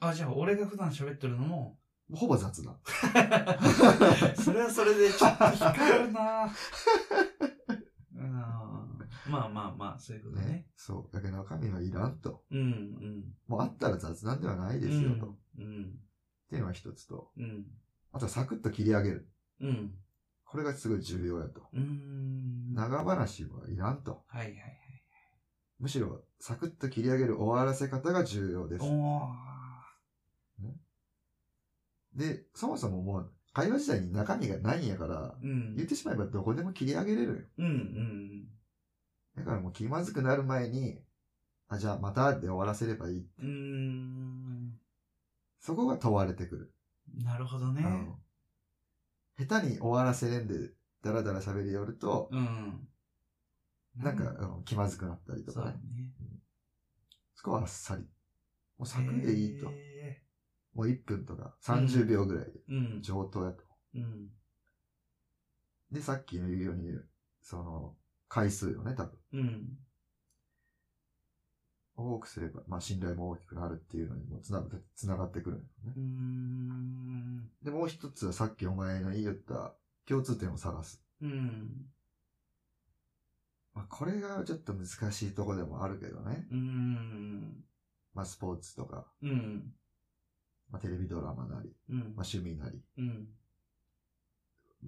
[0.00, 1.78] あ、じゃあ俺が普段喋ってるのも、
[2.12, 2.76] ほぼ雑談。
[4.42, 7.83] それはそれでちょっと引っかかるなうん。
[9.30, 10.46] まあまあまあ、そういうことね。
[10.46, 10.66] ね。
[10.76, 11.14] そう。
[11.14, 12.44] だけど中身はいらんと。
[12.50, 12.58] うん。
[12.58, 13.24] うん。
[13.46, 15.26] もうあったら雑談ではないですよと。
[15.26, 15.98] っうん。
[16.48, 17.30] ていうのが一つと。
[17.36, 17.66] うん。
[18.12, 19.28] あとはサクッと切り上げる。
[19.60, 19.94] うん。
[20.44, 21.68] これがすごい重要やと。
[21.72, 22.74] うん。
[22.74, 24.24] 長話はいらんと。
[24.28, 24.80] はいはいはい。
[25.80, 28.84] むしろ、サクッと切り上げる終わらせ方が重要です。
[28.84, 29.44] おー。
[32.14, 35.74] で、そもそももう、会話自体に中身がないんやから、うん。
[35.76, 37.38] 言ってしまえばどこでも切り上げれるよ。
[37.58, 38.48] うんうん
[39.36, 41.00] だからもう気まずくなる前に、
[41.68, 43.26] あ、じゃあまたで終わらせればいい。
[43.38, 43.46] うん。
[43.46, 44.80] うーん。
[45.58, 46.74] そこが問われてくる。
[47.22, 47.82] なるほどね。
[49.38, 49.46] うん。
[49.46, 50.70] 下手に終わらせれんで、
[51.02, 52.88] だらだら喋りよると、うん。
[53.96, 56.12] なんか、うん気まずくなったりとそうだかねね。。
[57.34, 58.02] そこはあっさり。
[58.78, 59.70] もうサクでいいと。
[59.70, 60.22] へ
[60.74, 63.02] もう1分とか30秒ぐらいでーうん。
[63.02, 63.64] 上等やと。
[63.94, 64.28] うん。
[65.92, 66.90] で、さっきの言うように、
[67.40, 67.96] その、
[68.34, 69.12] 回数よね、多分。
[69.34, 69.78] うん。
[71.96, 74.66] 多くすれば、まあ信頼も大きくなるっていうのにもつなが
[74.96, 76.00] つながってくるんだよう。
[76.00, 77.48] ん。
[77.62, 81.00] で、もう一つはさっきお前の言った共通点を探す。
[81.22, 81.86] うん。
[83.72, 86.48] まあこれがちょっと難しいとこでもあるけどね。
[86.50, 87.64] うん。
[88.14, 89.72] まあスポーツとか、うん。
[90.72, 92.08] まあテレビドラマなり、うんまあ。
[92.26, 93.28] 趣味なり、うん。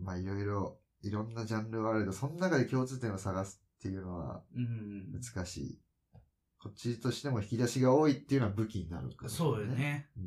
[0.02, 5.12] まあいろいろ、いろんなジャンルはあるけど、その中で共通点を探すっていうのはうん。
[5.12, 5.80] 難しい。
[6.58, 9.66] こっちとしても引き出しが多いっていうのは武器になるから、そうよ。
[9.66, 10.08] ね。
[10.16, 10.26] うん。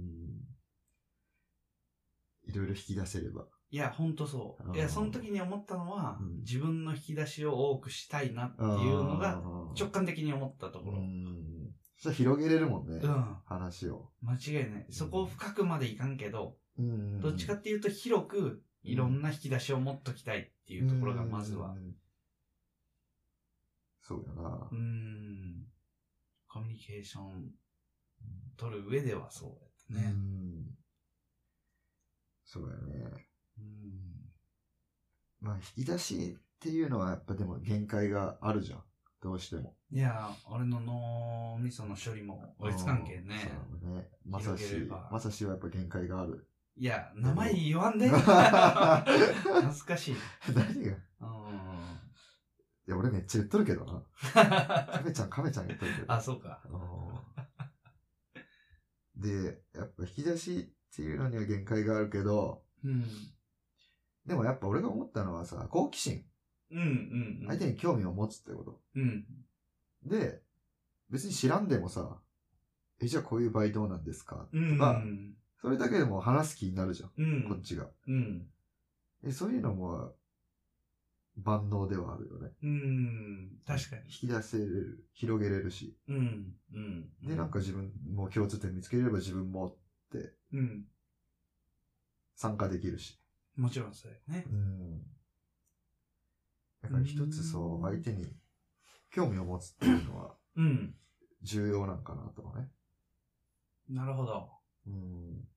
[2.47, 3.45] いろいろ引き出せれば。
[3.71, 4.69] いや、ほんとそう。
[4.69, 9.41] うんいや、その時に思ったのは、うん自分の引き出しを多くしたいなっていうのが、
[9.77, 10.97] 直感的に思ったところ。
[10.99, 11.73] うん。
[12.13, 12.99] 広げれるもんね。
[13.03, 13.37] うん。
[13.45, 14.09] 話を。
[14.21, 14.85] 間違いない。
[14.89, 21.75] そこを深くまでいかんけど、うんどっちかっていうと広く、いろんな引き出しを持っときたいっていうところがまずはう。
[21.79, 21.95] ん
[23.99, 24.75] そうやなう。
[24.75, 25.65] ん。
[26.47, 27.49] コミュニケーション
[28.55, 30.13] 取る上ではそうやったね。
[30.13, 30.65] うん
[32.45, 33.27] そうやね。
[33.57, 34.29] うん。
[35.41, 38.83] まあ、引き出しっていうのはやっぱでも限界があるじゃん。
[39.21, 39.75] どうしても。
[39.91, 43.35] いや、俺の脳みその処理も追いつかんけんね。
[43.73, 44.09] うんそうね。
[44.23, 46.47] まさしまさしはやっぱ限界がある。
[46.79, 48.07] いや、名前言わんで。
[48.09, 50.15] 恥ずかしい。
[50.55, 50.91] 何が？
[51.21, 51.59] うん。
[52.87, 54.01] いや、俺めっちゃ言っとるけどな。
[54.93, 56.11] 亀ちゃん、亀ちゃん言っとるけど。
[56.13, 56.61] あ、そうか。
[56.71, 56.79] うん
[59.21, 63.03] で、やっぱ引き出しっていうのには限界があるけど、うん。
[64.25, 66.23] でもやっぱ俺が思ったのはさ、好奇心。
[66.71, 66.85] うんうん
[67.41, 67.47] うん。
[67.47, 68.79] 相手に興味を持つってこと。
[68.95, 69.25] うん。
[70.05, 70.41] で、
[71.09, 72.21] 別に知らんでもさ、
[73.01, 74.47] え、じゃあこういう場合どうなんですか？
[74.53, 74.77] うん。
[74.77, 75.03] とか、
[75.61, 77.11] それだけでも話す気になるじゃん。
[77.17, 77.43] うん。
[77.49, 77.87] こっちが。
[78.07, 78.47] うん。
[79.23, 80.13] えそういうのも
[81.37, 82.51] 万能ではあるよね。
[82.63, 83.49] うん。
[83.65, 84.03] 確かに。
[84.03, 85.95] 引き出せれる、広げれるし。
[86.07, 86.53] うん。
[86.73, 87.09] うん。
[87.27, 89.75] で、なんか自分も共通点見つけれれば自分も
[90.51, 90.85] うん。
[92.35, 93.19] 参加できるし。
[93.57, 94.49] もちろんそうやねう。
[94.55, 95.01] ん。
[96.81, 98.25] だから一つそうう、ん相手に
[99.11, 100.95] 興味を持つっていうのはうん。
[101.41, 102.69] 重要なんかなとかね。
[103.89, 104.58] なるほど。
[104.89, 105.47] うん。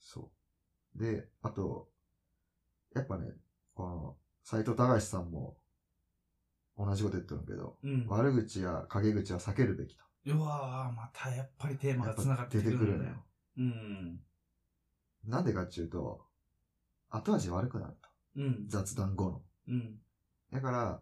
[0.00, 0.30] そ
[0.96, 0.98] う。
[0.98, 1.88] で、あと、
[2.94, 3.32] やっぱね、
[3.74, 5.56] この、斎藤隆さんも
[6.76, 8.06] 同じこと言ってるけど、うん。
[8.08, 10.04] 悪口や陰口は避けるべきと。
[10.26, 13.24] うわぁ、またやっぱりテーマが繋がって出くるんだよてくるのよ。。
[13.56, 14.20] うん。
[15.26, 16.26] なんでかっていうと、
[17.10, 18.08] 後味悪くなると。
[18.36, 18.68] うん。
[18.68, 19.42] 雑談後の。
[19.68, 19.98] うん。
[20.52, 21.00] だから、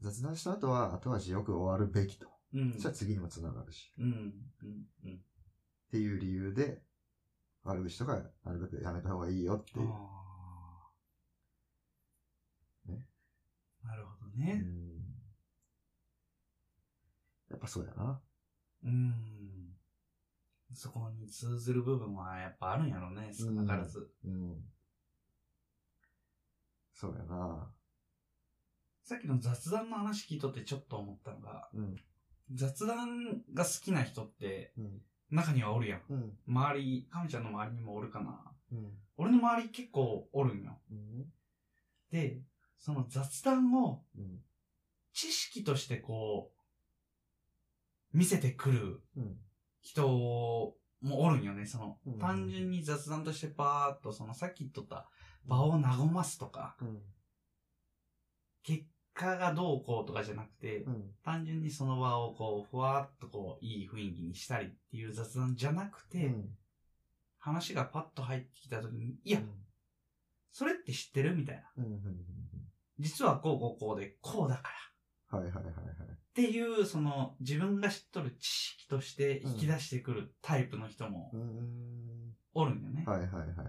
[0.00, 2.26] 雑談した後は後味よく終わるべきと。
[2.54, 2.72] うん。
[2.72, 3.92] そしたら次にもつながるし。
[3.98, 4.06] うん。
[4.62, 4.86] うん。
[5.04, 5.20] うん。
[5.88, 6.82] っていう理由で、
[7.64, 9.86] 悪口とかなるべくやめた方がいいよっていう。
[12.92, 13.06] ね
[13.82, 14.54] なるほどうね。
[14.54, 14.88] ん
[17.50, 18.20] やっぱそうやな。
[18.84, 19.74] うん。
[20.74, 24.10] そこに通ずる部分はやっぱあるんやろうね、少なからず。
[24.26, 24.62] うん。
[26.92, 27.72] そうやな。
[29.04, 31.96] さっきの雑談の話聞いとってちょっと思ったのが、うん。
[32.52, 35.02] 雑談が好きな人ってうん。
[35.30, 36.02] 中にはおるやん。
[36.10, 36.38] うん。
[36.46, 38.40] 周り、亀ちゃんの周りにもおるかな。
[38.72, 38.98] うん。
[39.16, 40.78] 俺の周り結構おるんよ。
[40.90, 41.32] うん。
[42.10, 42.40] で、
[42.76, 44.40] その雑談をうん。
[45.12, 46.52] 知識としてこ
[48.14, 49.36] う、見せてくるうん。
[49.80, 50.06] 人
[51.00, 51.66] もおるんよね。
[51.66, 55.08] そのうん、単純に雑談としてパーっと、そのさっき言っとった
[55.44, 57.02] 場を和ますとか、うん。
[59.18, 61.10] 結果がどうこうとかじゃなくて、うん。
[61.24, 66.48] 単純にその場をこう、ふわっとこう、いい雰囲気にしたりっていう雑談じゃなくて、うん
[67.40, 69.38] 話がパッと入ってきた時に、いや、
[70.50, 71.62] それって知ってるみたいな。
[72.98, 74.62] 実はこうこうこうで、こうだか
[75.30, 75.38] ら。
[75.38, 75.74] はいはいはいはい。
[75.74, 81.30] っていう、その、自分が知っとる知識として引き出してくるタイプの人も。
[82.54, 83.04] おるんよね。
[83.06, 83.68] はいはいはいはいはいは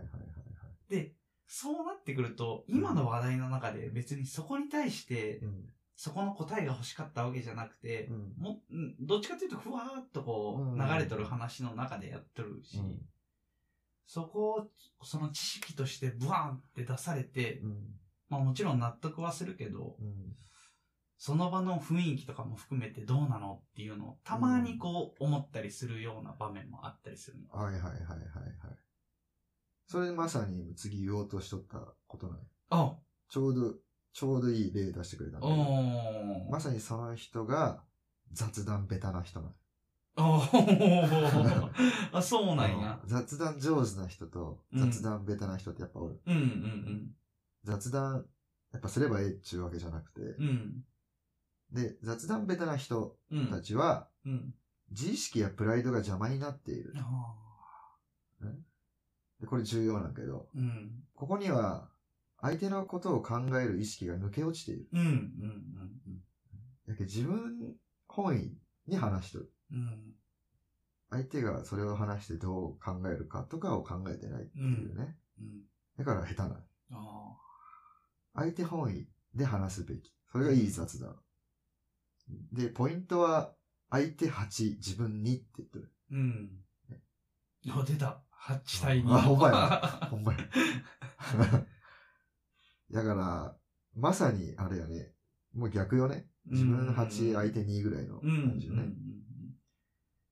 [0.90, 0.92] い。
[0.92, 1.14] で、
[1.52, 5.66] そうなってくると、今の話題の中で別にそこに対して、うん。
[5.96, 8.34] そこの答えが欲しかったわけじゃなくて、うん。
[8.38, 12.80] もうんどっちかというと、ふわーっとこう、うん流れとる話の中でやってるし、
[14.06, 14.70] そこ
[15.00, 17.78] を、その知識としてブワーンって出されて、うん。
[18.30, 20.36] まあもちろん納得はするけど、うん。
[21.18, 27.60] その場の雰囲気とかも含めてどうなのっていうのをたまにこう思ったりするような場面もあったりするの。
[27.60, 28.20] はいはいはいはいはい。
[29.90, 32.40] それまさに次言おうとしとったことない？
[32.70, 32.96] あ
[33.28, 33.74] ちょうど、
[34.14, 35.48] ちょうどいい例出してくれたんだ。
[36.52, 37.82] まさにその人が
[38.32, 39.54] 雑談ベタな人なの。
[40.38, 41.70] おー
[42.14, 43.00] あ、そうなんや。
[43.06, 46.22] 雑談上手な人と雑談ベタな人ってやっぱおる。
[46.28, 47.16] うんうん
[47.64, 48.28] 雑談、
[48.72, 50.22] やっぱすればええっちゅうわけじゃなくて。
[50.22, 50.46] うん。
[50.46, 50.86] うん。
[51.72, 53.48] で、雑談ベタな人うん。
[53.50, 54.54] たちは、うん。
[54.92, 56.94] 自意識やプライドが邪魔になっている。
[59.48, 61.04] これ重要なんだけど、ーうん。
[61.16, 61.90] ここには
[62.42, 64.88] 相手のことを考える意識が抜け落ちている。
[64.92, 65.02] うん。
[65.02, 65.64] うん。
[66.88, 67.76] やけ自分
[68.08, 69.54] 本位に話しとる。
[69.72, 69.80] うん。
[69.80, 70.16] うん。
[71.12, 75.16] 相手がそれを話してどう考えるかとかを考えてないっていうね。
[75.40, 75.62] うん。
[75.98, 76.56] だから下手なの。
[76.92, 77.38] あ
[78.36, 80.14] 相手本位で話すべき。
[80.32, 81.16] それがいい雑談。
[82.52, 83.56] で、ポイントは、
[83.90, 85.92] 相手8、自分2って言ってる。
[86.12, 86.50] ーうん。
[87.72, 88.22] あ、出た。
[88.42, 89.14] 8対2。
[89.14, 89.80] あほんまや
[90.10, 90.40] ほんまや。
[92.92, 93.56] だから、
[93.96, 95.14] まさに、あれやね、
[95.54, 96.28] もう逆よね。
[96.46, 98.20] 自分8、相手2ぐらいの。
[98.22, 98.94] 感じよね。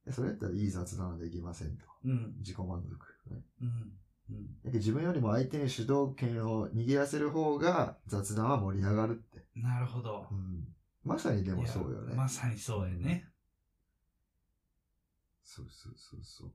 [0.06, 1.86] でそれやったらいい雑談はできませんと。
[2.06, 2.12] うん。
[2.12, 2.36] うん。
[2.40, 2.90] 自己満足。
[3.30, 4.00] ねうん。
[4.30, 4.48] うん。
[4.64, 9.46] だけど自分よりも相手に主導権を握らせる方が雑談は盛り上がるって。
[9.56, 10.34] なるほどう。
[10.34, 12.16] ん、まさにでもそうよね。
[12.16, 13.28] まさにそうやね。
[15.44, 16.54] そうそうそうそう。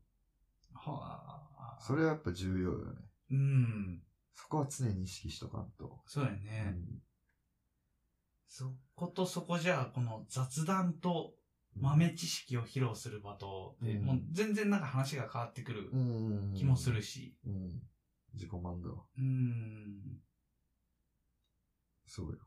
[0.74, 1.78] はあ。
[1.80, 3.00] それはやっぱ重要よね。
[3.30, 4.02] うん。
[4.34, 6.00] そこは常に意識しとかんと。
[6.06, 6.60] そうやうね。
[6.70, 7.02] ん
[8.46, 11.34] そことそこじゃあ、この雑談と
[11.74, 17.34] 豆知識を披露する場と、でうんもう全然なんか話が変わってくるうん気もするし。
[17.46, 17.82] うん。
[18.34, 18.98] 自己満足。
[19.18, 20.20] うん。
[22.06, 22.38] そうよ。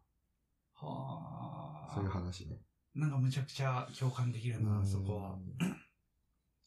[0.76, 1.93] はあ。
[1.95, 2.57] そういう話ね。
[2.93, 5.34] なんかむちゃくちゃ共感できるな、そこは。
[5.34, 5.57] うん。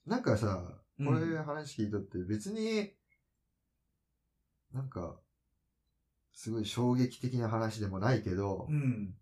[0.05, 2.93] なんかさ、うんこれ話聞いとって別に、
[4.73, 5.17] なんか、
[6.33, 9.15] すごい衝撃的な話でもないけど、うん。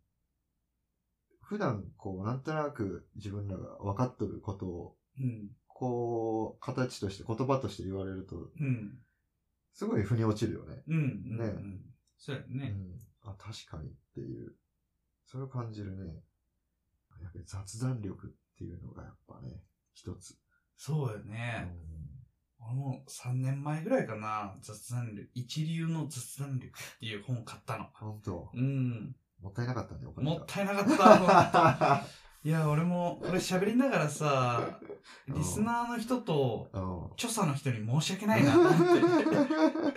[1.43, 5.49] 普段こう、なんとなく自分らが分かっとることを、うん。
[5.69, 8.99] こう、形として、言葉として言われると、うん。
[9.73, 10.83] すごい腑に落ちるよね。
[10.89, 10.97] うん。
[10.97, 10.99] う
[11.35, 11.39] ん。
[11.39, 11.81] ねうん
[12.19, 12.73] そうやね。
[13.25, 13.31] うん。
[13.31, 14.53] あ、確かにっていう。
[15.27, 16.05] それを感じるね。
[17.23, 19.63] やっぱり雑談力っていうのがやっぱね、
[19.93, 20.37] 一つ。
[20.77, 21.69] そうようね。
[21.73, 21.87] ん
[22.59, 27.87] 俺も3年前ぐらいかな、雑談力、一流の雑談力っていう本を買ったの。
[27.95, 28.51] 本当？
[28.55, 29.15] うん。
[29.41, 32.07] もったいなかったね、お金がもったいなかった、本当
[32.49, 34.81] いや、俺も、これ喋りながらさ、
[35.29, 37.05] リスナーの人と、うん。
[37.15, 39.97] 著者の人に申し訳ないなと思って。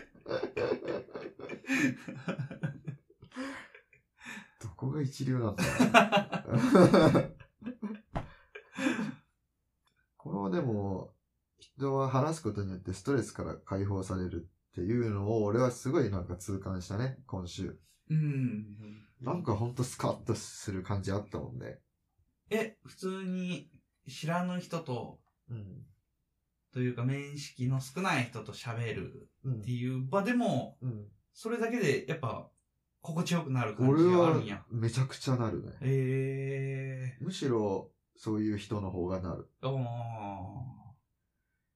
[4.61, 5.63] どこが一流なんだ
[10.39, 11.11] このでも、
[11.59, 17.77] 人は話すことによってストレスから解放されるっていうのを俺はすごいなんか痛感したね、今週。
[18.09, 18.65] うん。
[19.19, 21.79] なんかほんとスカッとする感じあったもんね。
[22.49, 23.69] え、普通に
[24.07, 25.19] 知らぬ人と、
[25.49, 25.83] うん。
[26.73, 32.47] というか面識の少ない人と喋るうんっていう場でも、うん、それだけでやっぱ
[33.01, 34.63] 心地よくなる感じ俺はがあるんや。
[34.71, 35.73] めちゃくちゃなるね。
[35.81, 39.47] えむしろそういう人の方がなる。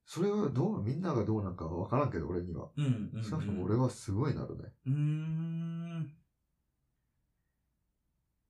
[0.06, 2.70] それはどう、みんながどうなんかはわからんけど、俺には。
[2.76, 3.24] うん、うんうん。
[3.24, 4.64] 少なくとも俺はすごいなるね。
[4.86, 6.14] うーん。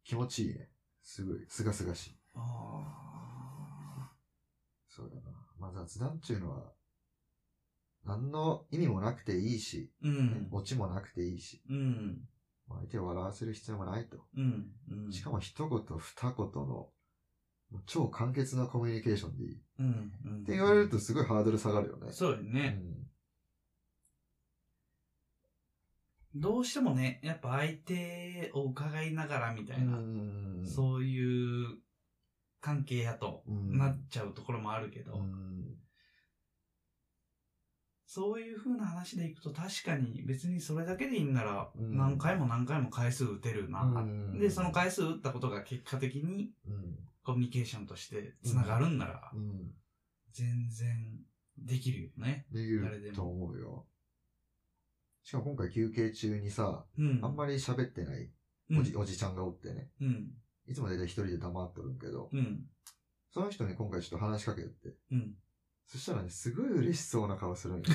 [0.03, 0.71] 気持ちいいね。
[1.03, 1.45] すごい。
[1.47, 2.19] すがすがしい。
[2.33, 4.11] あ
[4.87, 5.21] そうだな。
[5.59, 6.73] まあ雑談っていうのは、
[8.05, 10.49] 何の意味もなくていいし、ーうん。
[10.51, 12.27] オチもなくていいし、うん。
[12.67, 14.17] まあ相手を笑わせる必要もないと。
[14.35, 14.71] うん。
[14.89, 15.11] うん。
[15.13, 16.89] しかも一言二言の、
[17.85, 19.53] 超簡潔なコミュニケーションでいい。
[19.55, 20.11] っうん。
[20.25, 20.43] うん。
[20.45, 22.11] て言われるとすごいハードル下がるよね。
[22.11, 22.81] そうよね。
[26.35, 31.77] どうしてもね、やっぱ相手を伺いながらみたいな、うんそういう
[32.61, 35.75] 関係やとうんなっちゃうところもあるけど、うん
[38.05, 43.83] そういう風な話でいくと確かに別にそれだけでいいんならうん何回も何回も回数打てるな。
[43.83, 49.71] うんで、その回数打ったことが結果的にうんコミュニケーションとして繋がるんならうん
[50.31, 51.19] 全然
[51.57, 52.45] できるよね。
[52.51, 53.85] できると思うよ。
[55.23, 57.19] しかも今回休憩中にさ、うん。
[57.23, 58.29] あんまり喋ってない
[58.69, 59.89] うんおじ,、おじちゃんがおってね。
[60.01, 60.31] うん。
[60.67, 62.65] いつも大体一人で黙っとるんけど、うん。
[63.31, 64.69] その人に今回ちょっと話しかけて、
[65.11, 65.35] うん。
[65.85, 67.83] そしたらね、すごい嬉しそうな顔するんよ。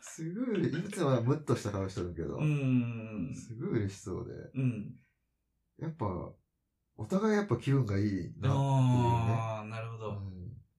[0.00, 3.34] すごい嬉いつもはムッとした顔してるけど、うん。
[3.34, 4.96] すごい嬉しそうで、うん。
[5.78, 6.32] やっぱ、
[6.98, 8.34] お互いやっぱ気分がいいなっていうね。
[8.50, 10.10] ああ、なるほど。
[10.10, 10.38] うん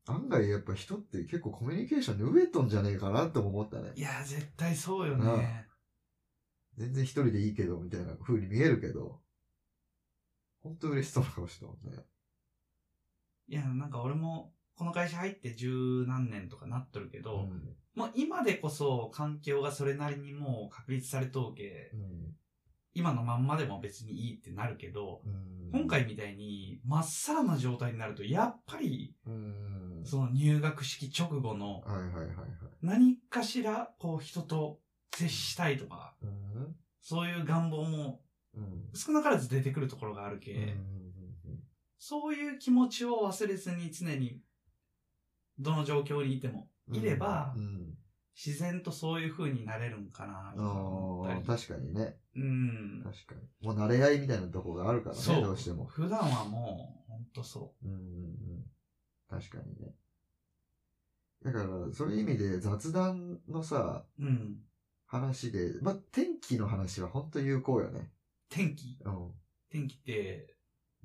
[0.10, 4.02] 案外やっぱ人って結構コミュニケーションに飢えとんじゃねえかなって思ったねい。
[4.02, 5.68] や、絶対そうよね。
[6.78, 9.20] 全然一人でいいけど、みたいな風に見えるけど、
[10.64, 12.04] ほんと嬉しそうな顔してたもんね。
[13.50, 22.34] いや、なんか俺も、この会社入って十何年とかなっとるけど、うんもう今でこそ環境がそれなりにもう確立されとうけ、うん
[22.94, 25.80] 今のまんまでも別にいいってなるけど、うん。
[25.80, 30.02] 今回みたいにまっさらな状態になると、やっぱり、うん。
[30.04, 31.84] その入学式直後の。
[32.82, 34.80] 何かしら、こう人と
[35.14, 36.76] 接したいとか、うん。
[37.02, 38.22] そういう願望も
[38.56, 38.90] うん。
[38.94, 41.00] 少なからず出てくるところがあるけ、うん
[42.02, 44.40] そういう気持ちを忘れずに常に、
[45.60, 47.89] どの状況にいてもいれば、うん
[48.44, 50.54] 自然とそういう風になれるんかな。
[50.56, 52.16] ああ、確かにね。
[52.38, 53.04] うん。
[53.04, 53.68] 確かに。
[53.68, 55.42] もう慣れ合いみたいなとこがあるからね。
[55.42, 55.84] どうしても。
[55.86, 58.66] 普段はもう、ほんとそうんうんうん。
[59.30, 59.94] 確かにね。
[61.44, 64.26] だから、そういう意味で雑談のさ、う。
[64.26, 64.64] うん。
[65.06, 68.10] 話で、まあ、天気の話は本当有効よね。
[68.48, 68.98] 天気？
[69.04, 69.32] うん。
[69.70, 70.56] 天気って、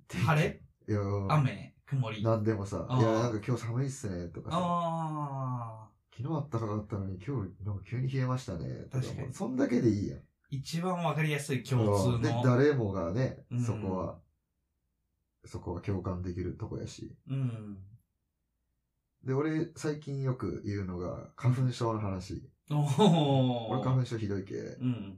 [0.09, 0.61] 晴れ？
[0.87, 1.75] いや、うん雨？
[1.85, 2.23] 曇り？
[2.23, 5.94] なんでもさ、いや、なんか今日寒いっすね、とかさ、ああ。
[6.17, 10.21] 昨日あったかかったのに今日なんか急に冷えましたね、確かにそんだけでいいやん。
[10.51, 12.43] 一番わかりやすい共通うんで、の。
[12.45, 14.21] 誰もがねうん、そこは、
[15.45, 17.17] そこは共感できるとこやし。
[17.29, 17.79] うん。
[19.25, 22.49] で、俺、最近よく言うのが、花粉症の話。
[22.71, 23.71] おお。
[23.71, 24.55] 俺花粉症ひどいけ。
[24.55, 25.17] うん。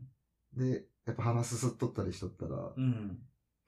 [0.57, 3.19] で、やっぱ鼻すすっとったりしとったら、うん。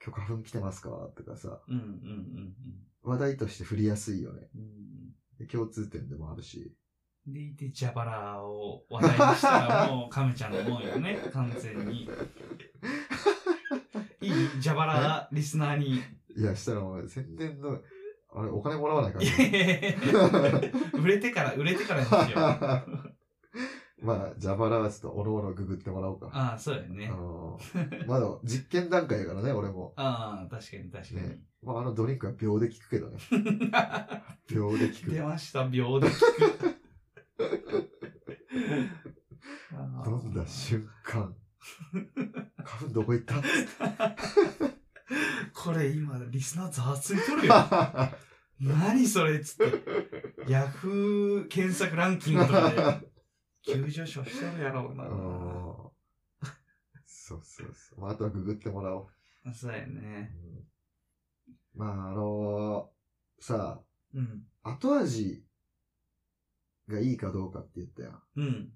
[0.03, 0.89] 今日花粉来てますか？
[1.15, 1.77] とかさ、うん。
[1.77, 1.83] うん。
[1.83, 2.55] うん。
[3.03, 4.49] 話題として振りやすいよね。
[4.55, 5.13] うん。
[5.39, 6.73] で共通点でもあるし。
[7.33, 12.09] でいて、ジャバラを話題にしたらもう、カメちゃんのもんよね、 完全に。
[14.21, 16.03] いいジャバラリスナーに。
[16.37, 17.79] いや、したらお前、宣伝の、
[18.35, 19.97] あれ、お金もらわないからいね。
[20.95, 23.19] 売れてから、売れてからにしよう。
[24.01, 26.31] まあ、ジャバラはちょっとおのおのググってもらおうか。
[26.33, 27.17] ああ、そうやねあ。
[27.17, 27.59] の
[28.07, 29.93] まだ実験段階やからね、俺も。
[29.97, 31.29] ああ、確かに確かに。
[31.29, 33.19] ねまあ、あのドリンクは秒で効くけどね。
[34.49, 35.11] 秒で効く。
[35.11, 36.79] 出ました、秒で聞く。
[39.73, 41.35] あー飲んだ瞬間。
[42.65, 43.43] 花粉どこ行った？
[45.55, 47.55] これ今、リスナーざわついとるよ。
[48.61, 50.45] 何それっつって。
[50.51, 53.09] ヤフー検索ランキングとかで
[53.63, 55.05] 急上昇してるやろうな。
[55.05, 55.89] うん
[57.05, 58.01] そうそうそう。
[58.01, 59.03] まあ、あとはググってもらお
[59.45, 59.53] う。
[59.55, 60.35] そうやね。
[60.35, 60.65] うん
[61.75, 62.91] まあ、あの
[63.41, 63.81] さ
[64.15, 64.47] うん。
[64.63, 65.45] 後味
[66.89, 68.23] がいいかどうかって言ったやん。
[68.37, 68.73] うん。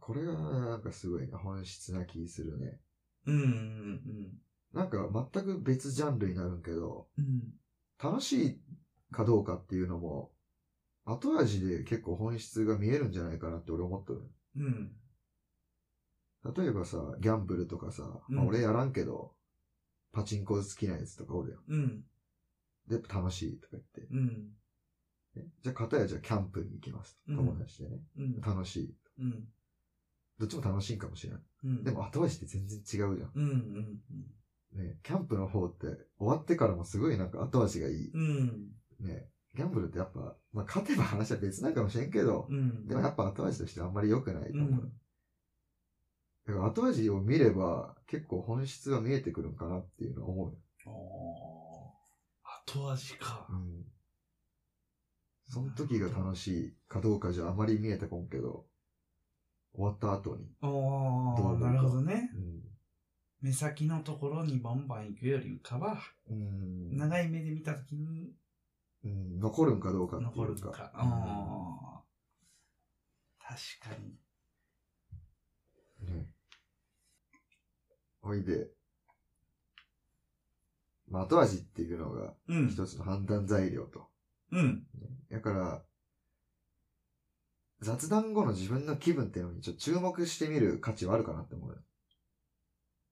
[0.00, 2.78] これがなんかすごいね、本質な気するね。
[3.26, 3.36] うん。
[3.36, 4.32] うん。
[4.72, 7.42] なんか全く別ジャンルになるんけど、うん。
[8.02, 8.60] 楽しい
[9.12, 10.32] かどうかっていうのも、
[11.04, 14.22] 後味で結構本質が見えるんじゃないかなって俺思っとる。
[14.56, 14.92] うん。
[16.56, 19.34] 例えばさ、ギャンブルとかさ、まあうん俺やらんけど、
[20.12, 21.60] パチンコ好きなやつとかおるやん。
[21.68, 22.04] うん。
[22.88, 24.00] で、楽しいとか言って。
[24.10, 24.50] うん。
[25.34, 28.02] ねじゃあ、片やじゃあキャンプに行きます友達でね。
[28.18, 28.40] うん。
[28.40, 28.94] 楽しい。
[29.20, 29.44] うん。
[30.38, 31.42] どっちも楽しいんかもしれない。
[31.64, 31.84] うん。
[31.84, 32.84] でも後味って全然違う
[33.16, 33.30] じゃん。
[33.34, 33.50] うん。
[34.74, 34.84] うん。
[34.84, 35.86] ね、キャンプの方って
[36.18, 38.10] 終わってからもすごいなんか後味がいい。
[38.12, 38.70] うん。
[39.00, 42.86] ね、ギャンブルってやっぱ、まあ勝てば話は別なんかもしれんけど、うん。
[42.86, 44.70] でもやっぱ後味としてあんまり良くないと思う。
[44.70, 44.92] うん。
[46.46, 50.58] だから後味を見れば結構本質が見えてくるんかなっていうのは思う
[52.66, 53.54] 後味かう。
[53.54, 53.84] ん。
[55.46, 58.64] その時が楽しいかどうかじゃあまり見えてこんけど、
[59.74, 60.46] 終わった後に。
[60.62, 62.30] おどう思うかー、なるほどね。
[62.34, 62.62] うん。
[63.40, 65.98] 目先のところにバンバン行くよりかは、
[66.30, 66.96] うん。
[66.96, 68.32] 長い目で見たときに
[69.04, 70.36] うん、残るんかどうかっていうか。
[70.36, 70.90] 残るのか。
[70.94, 73.42] あー
[73.82, 74.14] 確かに。
[78.20, 78.68] ほいで、
[81.08, 82.68] まあ、後味っていうのがうん。
[82.68, 84.08] 一つの判断材料と。
[84.52, 84.86] うん。
[85.30, 85.82] だから、
[87.82, 91.76] 雑談後の自分の気分っていうのにちょっと注目してみる価値はあるかなって思うよ。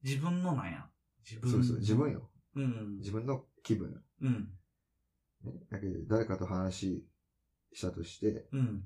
[0.03, 0.87] 自分のなんや。
[1.29, 2.31] 自分そうそう、自分よ。
[2.55, 2.99] うん。
[2.99, 4.03] 自分の気分。
[4.23, 4.49] うん。
[5.45, 7.05] ね、だけど誰かと話
[7.73, 8.85] したとして、うん。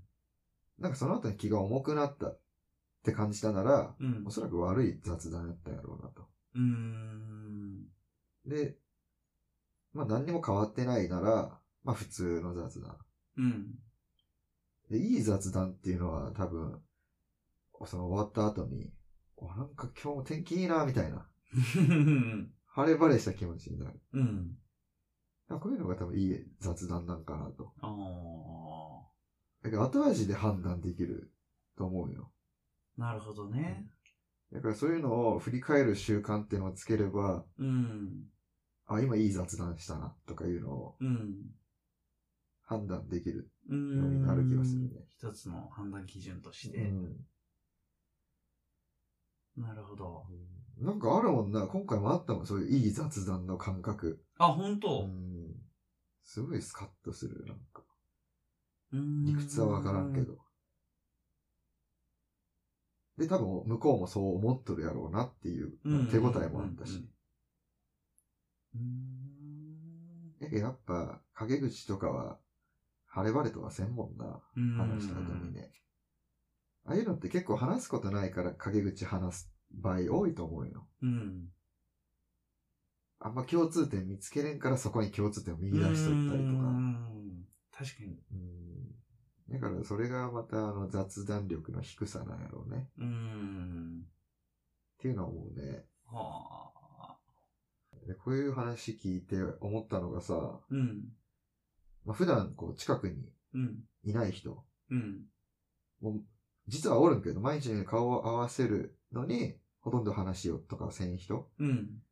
[0.78, 2.40] なんかその後に気が重くなったっ
[3.05, 4.31] て感じたなら、うんお。
[4.31, 6.27] そらく悪い雑談やったんやろうなと。
[6.55, 7.85] うーん。
[8.47, 8.78] で、
[9.93, 12.97] まあ何にも変わってないなら、まあ普通の雑談。
[13.36, 13.78] うん。
[14.90, 16.81] で、いい雑談っていうのは多分、
[17.86, 18.93] その終わった後に、
[19.36, 21.28] おなんか今日も天気いいな、みたいな。
[22.66, 24.01] 晴れ晴れした気持ちになる。
[24.12, 24.59] うん。
[25.48, 27.73] こういうのが多分いい雑談なんかなと。
[27.81, 29.15] ああ。
[29.62, 31.32] だけど後味で判断できる
[31.77, 32.32] と思うよ。
[32.97, 33.89] なるほどね。
[34.52, 38.24] だからそういうのを振り返る習慣っていうのをつければ、うん。
[38.86, 41.35] あ、今いい雑談したな、とかいうのをうん。
[42.64, 43.50] 判断できる。
[43.68, 46.78] うようになる気がするね一つの判断基準として。
[46.78, 47.26] うん。
[49.56, 50.24] なるほど。
[50.78, 54.24] なんかあるもんな、今回もあったもん、そういういい雑談の感覚。
[54.38, 55.06] あ、本う当。
[55.06, 55.52] ん。
[56.24, 57.82] すごいスカッとする、なんか。
[58.92, 60.20] うん理屈はわからんけ。
[60.22, 60.38] ど。
[63.18, 67.08] で、多分向こうもそう思っとるやろうなっていううん手応えもあったし。
[68.74, 72.38] うーんやけどやっぱ、陰口とかは、
[73.14, 74.40] 晴れ晴れとはせんもんな。
[74.56, 75.70] うん話した後にね。
[76.84, 80.88] ああいうのって結構話すことないから陰口話す場合多いと思うよ。
[81.00, 81.48] うん。
[83.20, 86.72] あんま共通点見つけれんからそこに共通点を見出しとったりとか。
[87.72, 88.20] 確かに。
[88.32, 89.60] うん。
[89.60, 92.90] だからそれがまたあの雑談力の低さなんやろうね。
[92.98, 94.02] うーん。
[94.02, 95.84] っていうのは思うね。
[96.06, 96.74] はあ。
[98.08, 101.04] でこういう話聞いて思ったのがさ、うん。
[102.05, 103.78] まあ、普段こう近くにうん。
[104.02, 105.22] いない人、うん。
[106.01, 106.24] もう
[106.66, 112.02] 実はおるんけど、毎日のように顔を合わせるのに、ほとんど話をとかせん人、うん。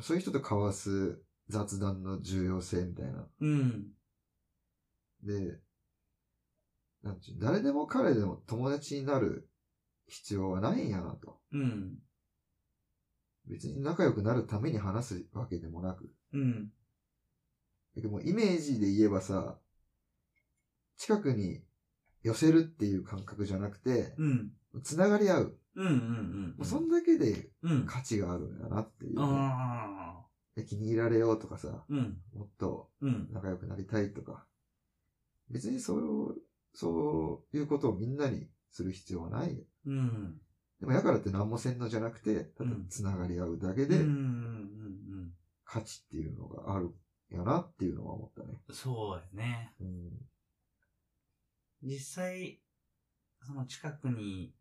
[0.00, 3.28] そういう人と交わす雑談の重要性みたいな。
[3.40, 3.86] うん。
[5.22, 5.60] で、
[7.02, 9.48] なんちゅう、誰でも彼でも友達になる
[10.06, 11.40] 必要はないんやなと。
[11.52, 11.98] うん。
[13.46, 16.10] 別に仲良くなるために話すわけでもなく。
[16.32, 16.70] うん。
[17.96, 19.58] でもイメージで言えばさ、
[20.96, 21.62] 近くに
[22.22, 24.52] 寄せるっていう感覚じゃなくて、うん。
[24.82, 25.58] つながり合う。
[25.76, 25.86] うん。
[25.86, 26.54] うん。
[26.58, 27.86] もうそんだけでうん。
[27.86, 30.26] 価値があるんやなっていうね、ああ。
[30.54, 32.18] で気に入られようとかさ、うん。
[32.34, 33.28] もっとうん。
[33.32, 34.46] 仲良くなりたいとか。
[35.50, 36.36] 別にそう、
[36.72, 39.62] そういうことをみんなにする必要はない。
[39.86, 40.40] うん。
[40.80, 43.88] でもやからって何もせんのじゃなくて、ただうんつながり合うだけうん。
[43.88, 45.30] でうん。
[45.64, 46.94] 価値っていうのがあるん
[47.32, 48.58] やなっていうのは思ったね。
[48.70, 49.74] そうやね。
[49.80, 50.10] うん。
[51.82, 52.60] 実際、
[53.40, 54.54] その近くに、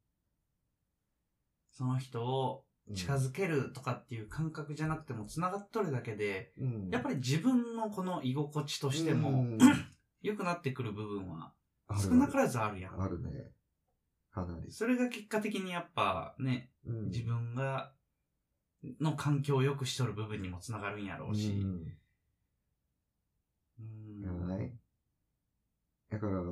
[1.71, 2.65] その人を
[2.95, 6.89] 近づけるとかっていう感覚じゃなくても、繋がっとるだけで、うん。
[6.89, 9.57] やっぱり自分のこの居心地としてうもん、
[10.21, 11.53] 良くなってくる部分は
[11.99, 13.01] 少なからずあるやん。
[13.01, 13.51] あるね。
[14.31, 14.71] かなり。
[14.71, 17.93] それが結果的にやっぱね、うん自分が、
[18.99, 21.63] の環境を良くしとる部分にもつながるんやろうし。
[23.81, 24.79] うんうんやらない？
[26.09, 26.43] だから、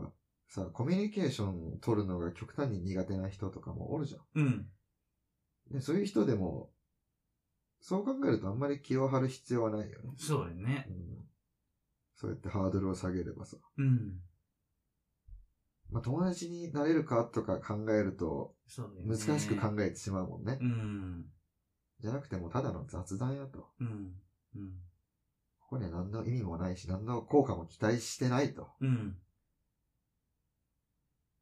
[0.48, 4.22] さ、コミュニケーションを取るのが極端に苦手な人とかもおるじゃん。
[4.36, 4.70] うん。
[5.72, 6.72] でそういう人でも、
[7.82, 10.14] そう考えるとあんまり気を張る必要はないよね。
[10.18, 10.92] そうやねう。
[10.92, 11.28] ん、
[12.16, 13.58] そうやってハードルを下げればさ。
[13.78, 14.22] うん。
[15.92, 18.56] まあ、友達になれるかとか考えると。
[19.06, 20.60] 難しく考えてしまうもんね。
[20.62, 21.26] うん。
[22.00, 23.70] じゃなくてもただの雑談やと。
[23.80, 24.14] うん。
[24.56, 24.89] うん。
[25.70, 28.70] ここには何の意味もないし、何の効果も期待してないと。
[28.82, 29.16] うん。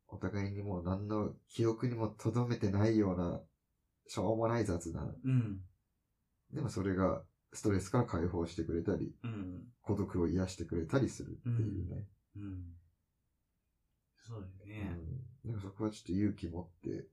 [0.09, 3.41] お互いにもう何の記憶にも留めてないような、
[4.05, 5.15] しょうもない雑談。
[5.23, 5.61] うん。
[6.53, 7.23] でもそれが
[7.53, 9.63] ストレスから解放してくれたり、うん。
[9.81, 12.05] 孤独を癒してくれたりするっていうね。
[12.35, 12.63] うん。
[14.17, 14.99] そうだよね。
[15.45, 15.51] うん。
[15.51, 17.07] でもそこはちょっと勇気持って、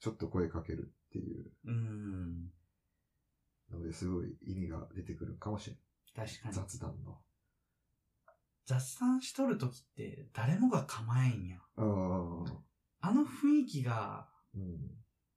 [0.00, 2.50] ちょっと声かけるっていううん。
[3.70, 5.85] のですごい意味が出てくるかもしれない。
[6.16, 6.54] 確かに。
[6.54, 7.18] 雑談の。
[8.64, 11.58] 雑談しとるときって誰もが構えんや。
[11.76, 13.08] ああ。
[13.08, 14.78] あの雰囲気がうん。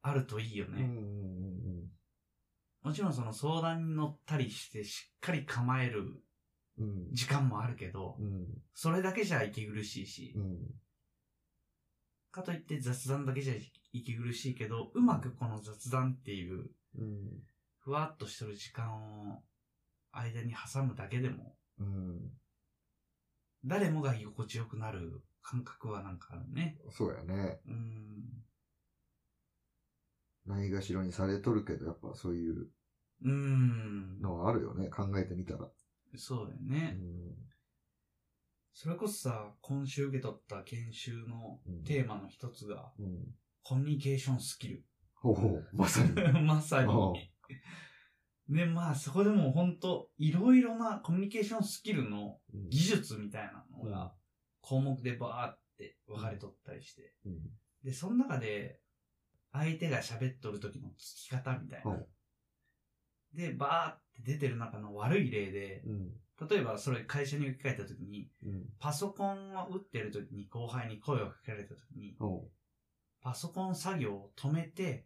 [0.02, 0.84] あるといいよね。
[0.84, 1.90] うんうんうん
[2.82, 6.24] もちろんその相談に乗ったりしてしっかり構える。
[7.12, 8.48] 時間もあるけど、うん。
[8.74, 10.60] それだけじゃ息苦しいし、うん。
[12.32, 13.54] かといって雑談だけじゃ
[13.92, 17.44] 息苦しいけど、うまくこの雑談っていううん。
[17.80, 19.44] ふわっとしてる時間を
[20.12, 22.32] 間に挟むだけでも、うん。
[23.66, 26.78] 誰もが居心地よくなる感覚はなんかあるね。
[26.92, 27.60] そうやね。
[27.68, 28.44] うん。
[30.46, 32.70] ないがしろにされとるけど、やっぱそういう
[33.24, 34.20] うん。
[34.22, 34.90] のはあるよね。
[34.90, 35.68] 考えてみたら。
[36.16, 36.80] そうだようね。
[36.92, 37.36] ん。
[38.74, 43.36] それこそさ、今週受け取った研修のうんテーマの一つが、うん。
[43.64, 44.86] コミュニケーションスキル。
[45.16, 45.68] ほうほう。
[45.74, 46.14] まさに。
[46.46, 46.94] まさに。
[48.50, 54.12] ね、まあそこでも本当いろいろなコミュニケーションスキルのうん技術みたいなのが
[54.62, 57.14] 項目でバーって分かれとったりして。
[57.26, 57.40] うん。
[57.84, 58.80] で、その中で
[59.52, 62.08] 相手が喋っとる時の聞き方みたいなほう。
[63.34, 66.12] で、バーって出てる中の悪い例で、うん。
[66.50, 68.66] 例えばそれ会社に置き換えた時に、うん。
[68.80, 72.50] パソコンを打ってる時に後輩に声をかけられた時に、ほ
[73.22, 75.06] パソコン作業を止めて。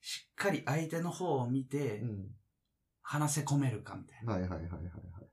[0.00, 2.28] しっかり相手の方を見て、うん。
[3.08, 4.32] 話せ込めるかみたいな。
[4.32, 4.80] はいはいはいはいはい。
[4.80, 5.28] っ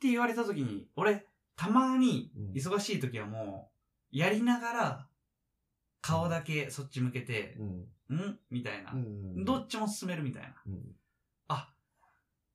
[0.00, 3.70] て言われた時に、俺、たまにうん、忙しい時はも
[4.10, 5.08] う、やりながら、
[6.00, 7.58] 顔だけそっち向けて、
[8.08, 8.16] うん。
[8.16, 8.38] ん？
[8.50, 8.96] みたいなう。
[8.96, 9.44] ん。
[9.44, 10.54] どっちも進めるみたいな。
[10.66, 10.82] うん。
[11.48, 11.74] あ、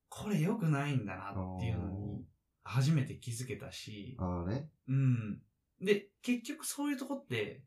[0.09, 2.25] これ良くないんだなっていうのに、
[2.63, 4.69] 初めて気づけたし、ああね。
[4.87, 5.41] うん。
[5.79, 7.63] で、結局そういうとこって、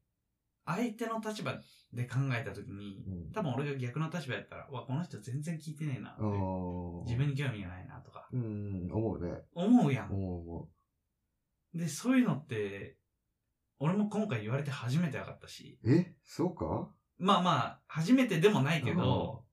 [0.64, 1.60] 相手の立場
[1.93, 3.32] で考えた時に、うん。
[3.32, 6.22] 多分俺が逆の立場やったら、わ、この人全然聞いてねえなって。
[7.05, 8.89] 自分に興味がないなとか、うん。
[8.93, 9.32] 思うね。
[9.55, 10.12] 思うやん。
[10.12, 10.68] 思う思
[11.74, 12.97] で、そういうのって、
[13.78, 15.93] 俺も今回言われて初めて分かったし、う。
[15.93, 16.14] え？
[16.22, 16.89] そうか？
[17.18, 19.44] まあまあ、初めてでもないけど、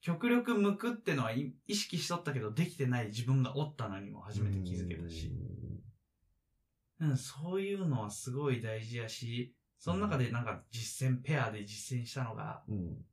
[0.00, 5.32] 極力向くってのはい意識しとったけど、できてない自分がおったのにも初めて気づけたし、
[7.00, 9.54] うん、そういうのはすごい大事やし、
[9.84, 13.04] その中でなんか実践、ペアで実践したのが、うん。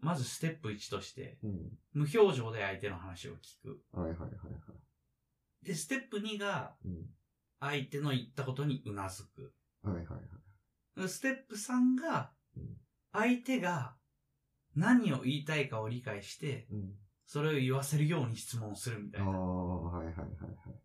[0.00, 1.78] まずステップ1として、うん。
[1.94, 3.80] 無表情で相手の話を聞く。
[3.92, 5.66] はいはいはいはい。
[5.66, 7.06] で、ステップ2が、うん。
[7.58, 9.52] 相手の言ったことにうなずく。
[9.82, 10.16] はいはいは
[10.96, 11.00] い。
[11.00, 12.76] でステップ3がうん、
[13.12, 13.96] 相手が
[14.76, 16.92] 何を言いたいかを理解して、うん。
[17.26, 19.38] それを言わせるように質問するみたああ、いな。
[19.40, 20.81] はいはいはいはい。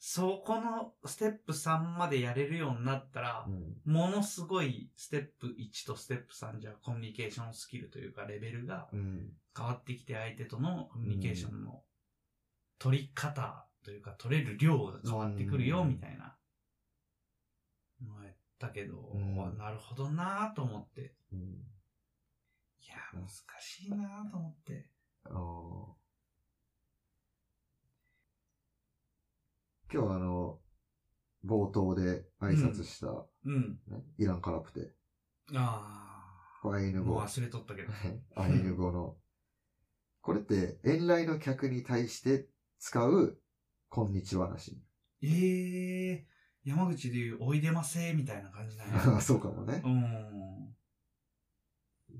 [0.00, 3.92] そこのステップ3までやれるようになったらう、ん。
[3.92, 9.32] ものすごいステップ1とステップ3じゃコミュニケーションスキルというかレベルがうん。
[9.56, 11.82] 変わってきて相手とのコミュニケーションの
[12.78, 16.36] 取り方というか取れる量が変わってくるよみたいな
[18.06, 21.14] のやったけど、うんわなるほどなぁと思って。
[21.32, 21.40] うん。
[22.80, 23.28] いや、難
[23.60, 24.88] しいなぁと思って。
[25.24, 25.98] ああ。
[29.90, 30.58] 今日はあの、
[31.46, 33.08] 冒頭で挨拶した、
[33.46, 33.78] うん。
[33.88, 34.92] ねイランカラプテ、
[35.54, 37.14] ああ、アイヌ語。
[37.14, 37.92] もう忘れとったけど。
[38.36, 39.16] アイヌ語の。
[40.20, 42.48] これって、遠来の客に対して
[42.78, 43.38] 使う、
[43.88, 44.68] こんにちはらし
[45.22, 45.26] い。
[45.26, 49.20] ええー、山口でいうおいでませみたいな感じなんや。
[49.22, 49.88] そうかもねう。
[49.88, 50.74] ん。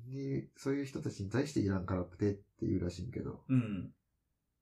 [0.07, 3.93] にそういう人たちに対してイランカラプテって言うらしいんけど、うん。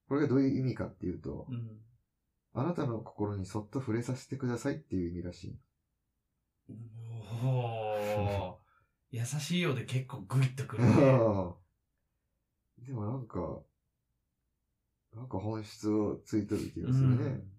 [0.09, 1.81] これがどういう意味かっていうと、うん。
[2.59, 5.59] あなたの心にそっと触れさせてくださいっていう意味らしい。
[6.71, 8.55] おー。
[9.11, 10.95] 優しいようで結構グイッとくるね。
[12.87, 13.63] でもなんか、
[15.15, 17.15] なんか本質をついてる気がするね。
[17.15, 17.53] うん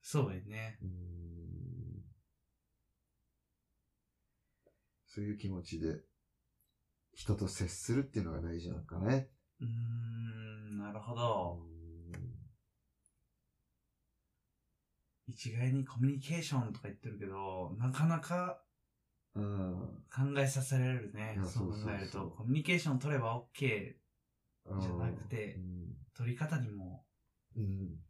[0.00, 0.78] そうやね。
[5.06, 6.04] そういう気持ちで、
[7.12, 9.28] 人と接するっていうのが大事なのかね。
[9.60, 11.75] うーん、なるほうど。
[15.28, 18.60] 一概にコミュニケーションとか言ってるけど、なかなか
[19.34, 19.40] ん。
[19.40, 20.04] うん。
[20.10, 22.34] 考えさせられるねそう考えると。
[22.36, 23.96] コミュニケーション取れば OK。
[24.66, 25.60] うんじゃなくて
[26.16, 27.04] 取り方にも
[27.56, 27.62] うん。
[27.62, 28.00] うん。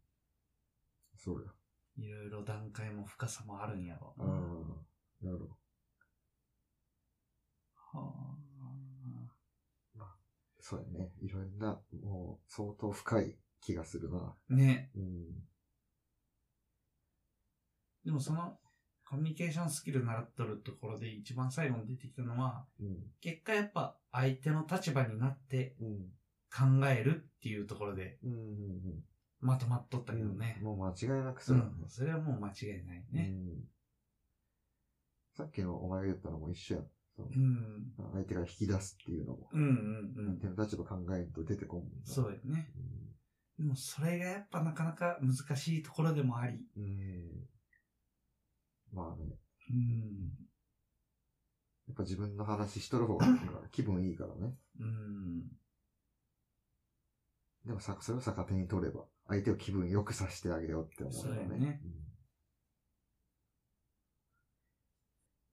[1.15, 1.51] そうや。
[2.03, 4.23] いろいろ段階も深さもあるんやろう。
[4.23, 5.27] ん。
[5.27, 5.57] なるほど。
[7.99, 8.37] は
[10.69, 11.09] そうやね。
[11.21, 14.35] いろんな、もう、相当深い気がするな。
[14.51, 14.91] あね。
[14.97, 15.47] うん。
[18.07, 18.57] でもその
[19.05, 22.97] コミュニケーションスキル習っとるところで一番最後に出てきたのは、うん。
[23.19, 25.97] 結果やっぱ相手の立場になってうん。
[26.49, 28.31] 考えるっていうところでうん。
[28.31, 28.79] うん。
[29.41, 30.57] まとまっとったけどね。
[30.63, 31.89] もう間違いなくうそうだねん。
[31.89, 33.29] それはもう間違いないね。
[33.29, 33.63] うん。
[35.35, 36.81] さっきのお前が言ったのも一緒や
[37.19, 37.91] うん。
[38.13, 40.39] 相手が引き出すっていうのも、うんうんうん。
[40.39, 42.71] 相手の立場考えんと出てこんもんなそうよね。
[43.57, 46.65] でもそれがやっぱなかなか難しいところでもあり。
[46.77, 47.47] うん。
[48.91, 48.97] うん。
[48.97, 49.37] まあね、
[49.71, 50.47] うん。
[51.87, 53.25] やっぱ自分の話しとる方が
[53.71, 54.57] 気分いいからね。
[54.79, 55.47] うん。
[57.65, 61.81] でもさ、それを逆手に取れば、相手を気分良くさせてあげようって思うそうやね。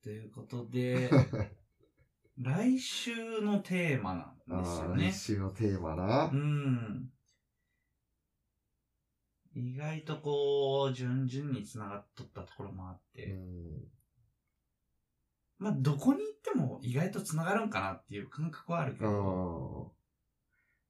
[0.03, 1.11] ということで、
[2.39, 4.15] 来週のテーマ
[4.49, 5.13] なんですよね来。
[5.13, 6.37] 週のテーマなう。
[6.37, 7.11] ん。
[9.55, 13.89] 意外とこう、順々に繋がっとったところもあっうて、ん。
[15.59, 19.95] まあ、どこに行っても意外と繋がるんかなっていう感覚はあるけああど、。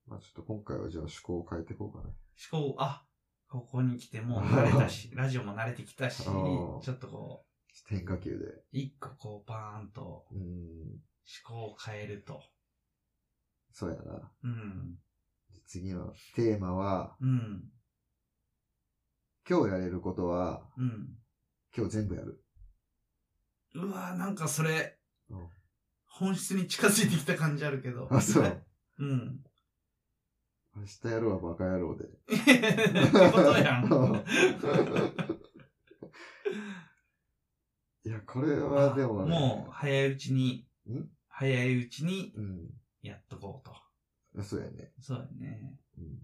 [0.06, 2.14] まあちょっと今回はじゃあ趣向を変えていこうかね。
[2.52, 3.06] 思考、あ、
[3.48, 7.46] ここに来てもう慣れたし、 ラジオも慣れてきたし、ちあょーっとこ
[7.86, 8.44] 変化球で。
[8.46, 10.40] う、一個こう、バーンとうん。
[10.40, 11.00] 思
[11.44, 12.42] 考を変えると。
[13.70, 14.32] そうやな。
[14.42, 14.98] うん。
[15.66, 17.70] 次のテーマは、うん。
[19.48, 21.18] 今日やれることは、うん。
[21.76, 22.42] 今日全部やる。
[23.74, 24.96] うわーなんかそれ
[25.28, 25.48] うん、
[26.06, 28.08] 本質に近づいてきた感じあるけど。
[28.10, 28.64] あ、そう。
[28.98, 29.40] うん。
[30.76, 32.04] 明日やろうはバカ野郎で。
[32.08, 32.34] って
[33.32, 33.84] ことやん。
[38.04, 39.30] いや、これはでもね。
[39.30, 42.70] もう、早いうちにん、早いうちにうん。
[43.02, 43.66] やっとこう
[44.36, 44.42] と。
[44.42, 44.92] そうやね。
[45.00, 45.78] そうやね。
[45.98, 46.18] うん。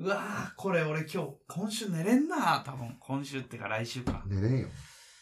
[0.00, 2.96] うわーこれ俺今日、今週寝れんな多分。
[3.00, 4.22] 今週ってか来週か。
[4.28, 4.68] 寝れんよ。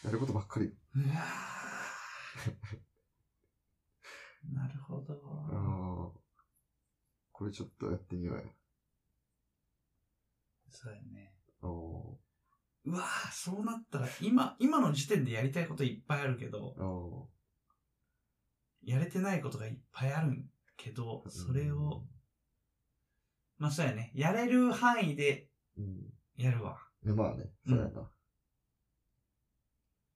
[0.04, 0.66] やることばっかり。
[0.66, 5.14] うわー なるほど。
[5.50, 6.20] ああ。
[7.32, 8.42] これちょっとやってみようや。
[10.68, 11.34] そうやね。
[11.62, 12.18] お
[12.84, 17.30] うわーそうなったら、今、今の時点でやりたいこといっぱいあるけどー、お
[18.82, 22.06] やれてないことがいっぱいあるんけど、ーそれを、。
[23.58, 24.12] まあそうやね。
[24.14, 26.12] やれる範囲でうん。
[26.36, 26.78] やるわ。
[27.04, 28.10] うんまあね、そうやな。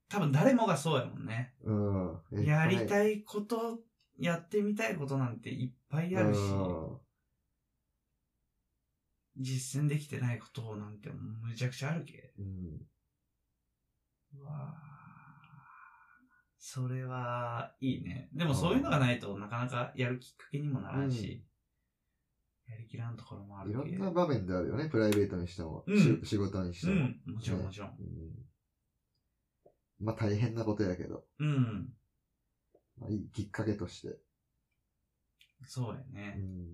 [0.09, 1.55] 多分誰もがそうやもんね。
[1.63, 2.45] うん。
[2.45, 3.81] やりいたいこと、
[4.19, 6.41] やってみたいことなんていっぱいあるし、
[9.39, 12.33] 実践できてないことなんてむちゃくちゃあるけ。
[12.39, 12.81] うん。
[14.41, 14.91] うわー
[16.63, 18.29] それは、いいね。
[18.33, 21.45] でもそういうのがないとなかなかやるきっかけにもならんし、
[22.71, 25.99] やりきらんところもあるいろけんな場面であるよね、プライベートにしても、うん。
[25.99, 26.93] し仕事にしても。
[26.93, 27.67] うん、もちろんね。
[27.67, 27.89] もちろん。
[27.91, 27.97] うん。
[30.01, 31.89] まあ大変なことやけど、うん、
[32.99, 34.17] まあ、いいきっかけとして。
[35.67, 36.37] そうやうね。
[36.39, 36.67] ん。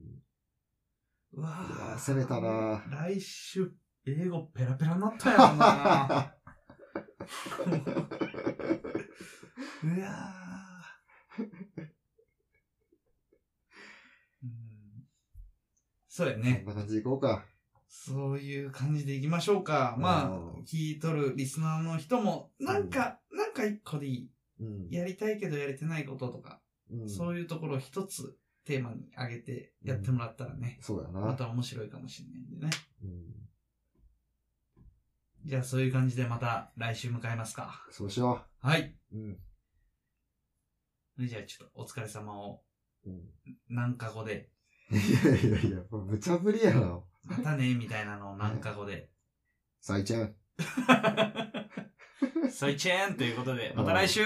[1.32, 2.85] うわいやーー攻めたな。
[2.89, 3.73] 来週、
[4.06, 6.32] 英語ペラペラになったやろな。
[9.82, 11.43] うわー
[14.43, 14.48] うん
[16.17, 16.65] そうやこねん。
[16.65, 17.45] な感じでいこうか。
[17.89, 19.97] そういう感じでいきましょうか。
[19.99, 24.31] まあうん、聞いとるリスナーの人も、なんか、なんか一個でいい。
[24.59, 24.89] うん。
[24.89, 28.35] やりたいけどやれてないこととか、うん、そういうところを一つ
[28.65, 31.21] テーマに挙げてやってもらったらね、そうやな。
[31.21, 32.71] また面白いかもしれないんでね。
[33.05, 33.25] うん。
[35.45, 37.85] じゃあそういう感じでまた来週迎えますか。
[37.91, 38.97] そうしよはい。
[39.13, 39.19] う。
[41.19, 41.29] うん。
[41.29, 42.63] じゃあちょっとお疲れ様を
[43.05, 43.21] うん。
[43.69, 44.49] 何か語で、
[44.91, 44.97] い
[45.27, 47.01] やいやいや、もう無茶ぶりやな。
[47.25, 49.11] またね、みたいなのを何か語で。
[49.81, 50.35] さいちゃん。
[52.51, 54.23] ソイチェーンということで、また来週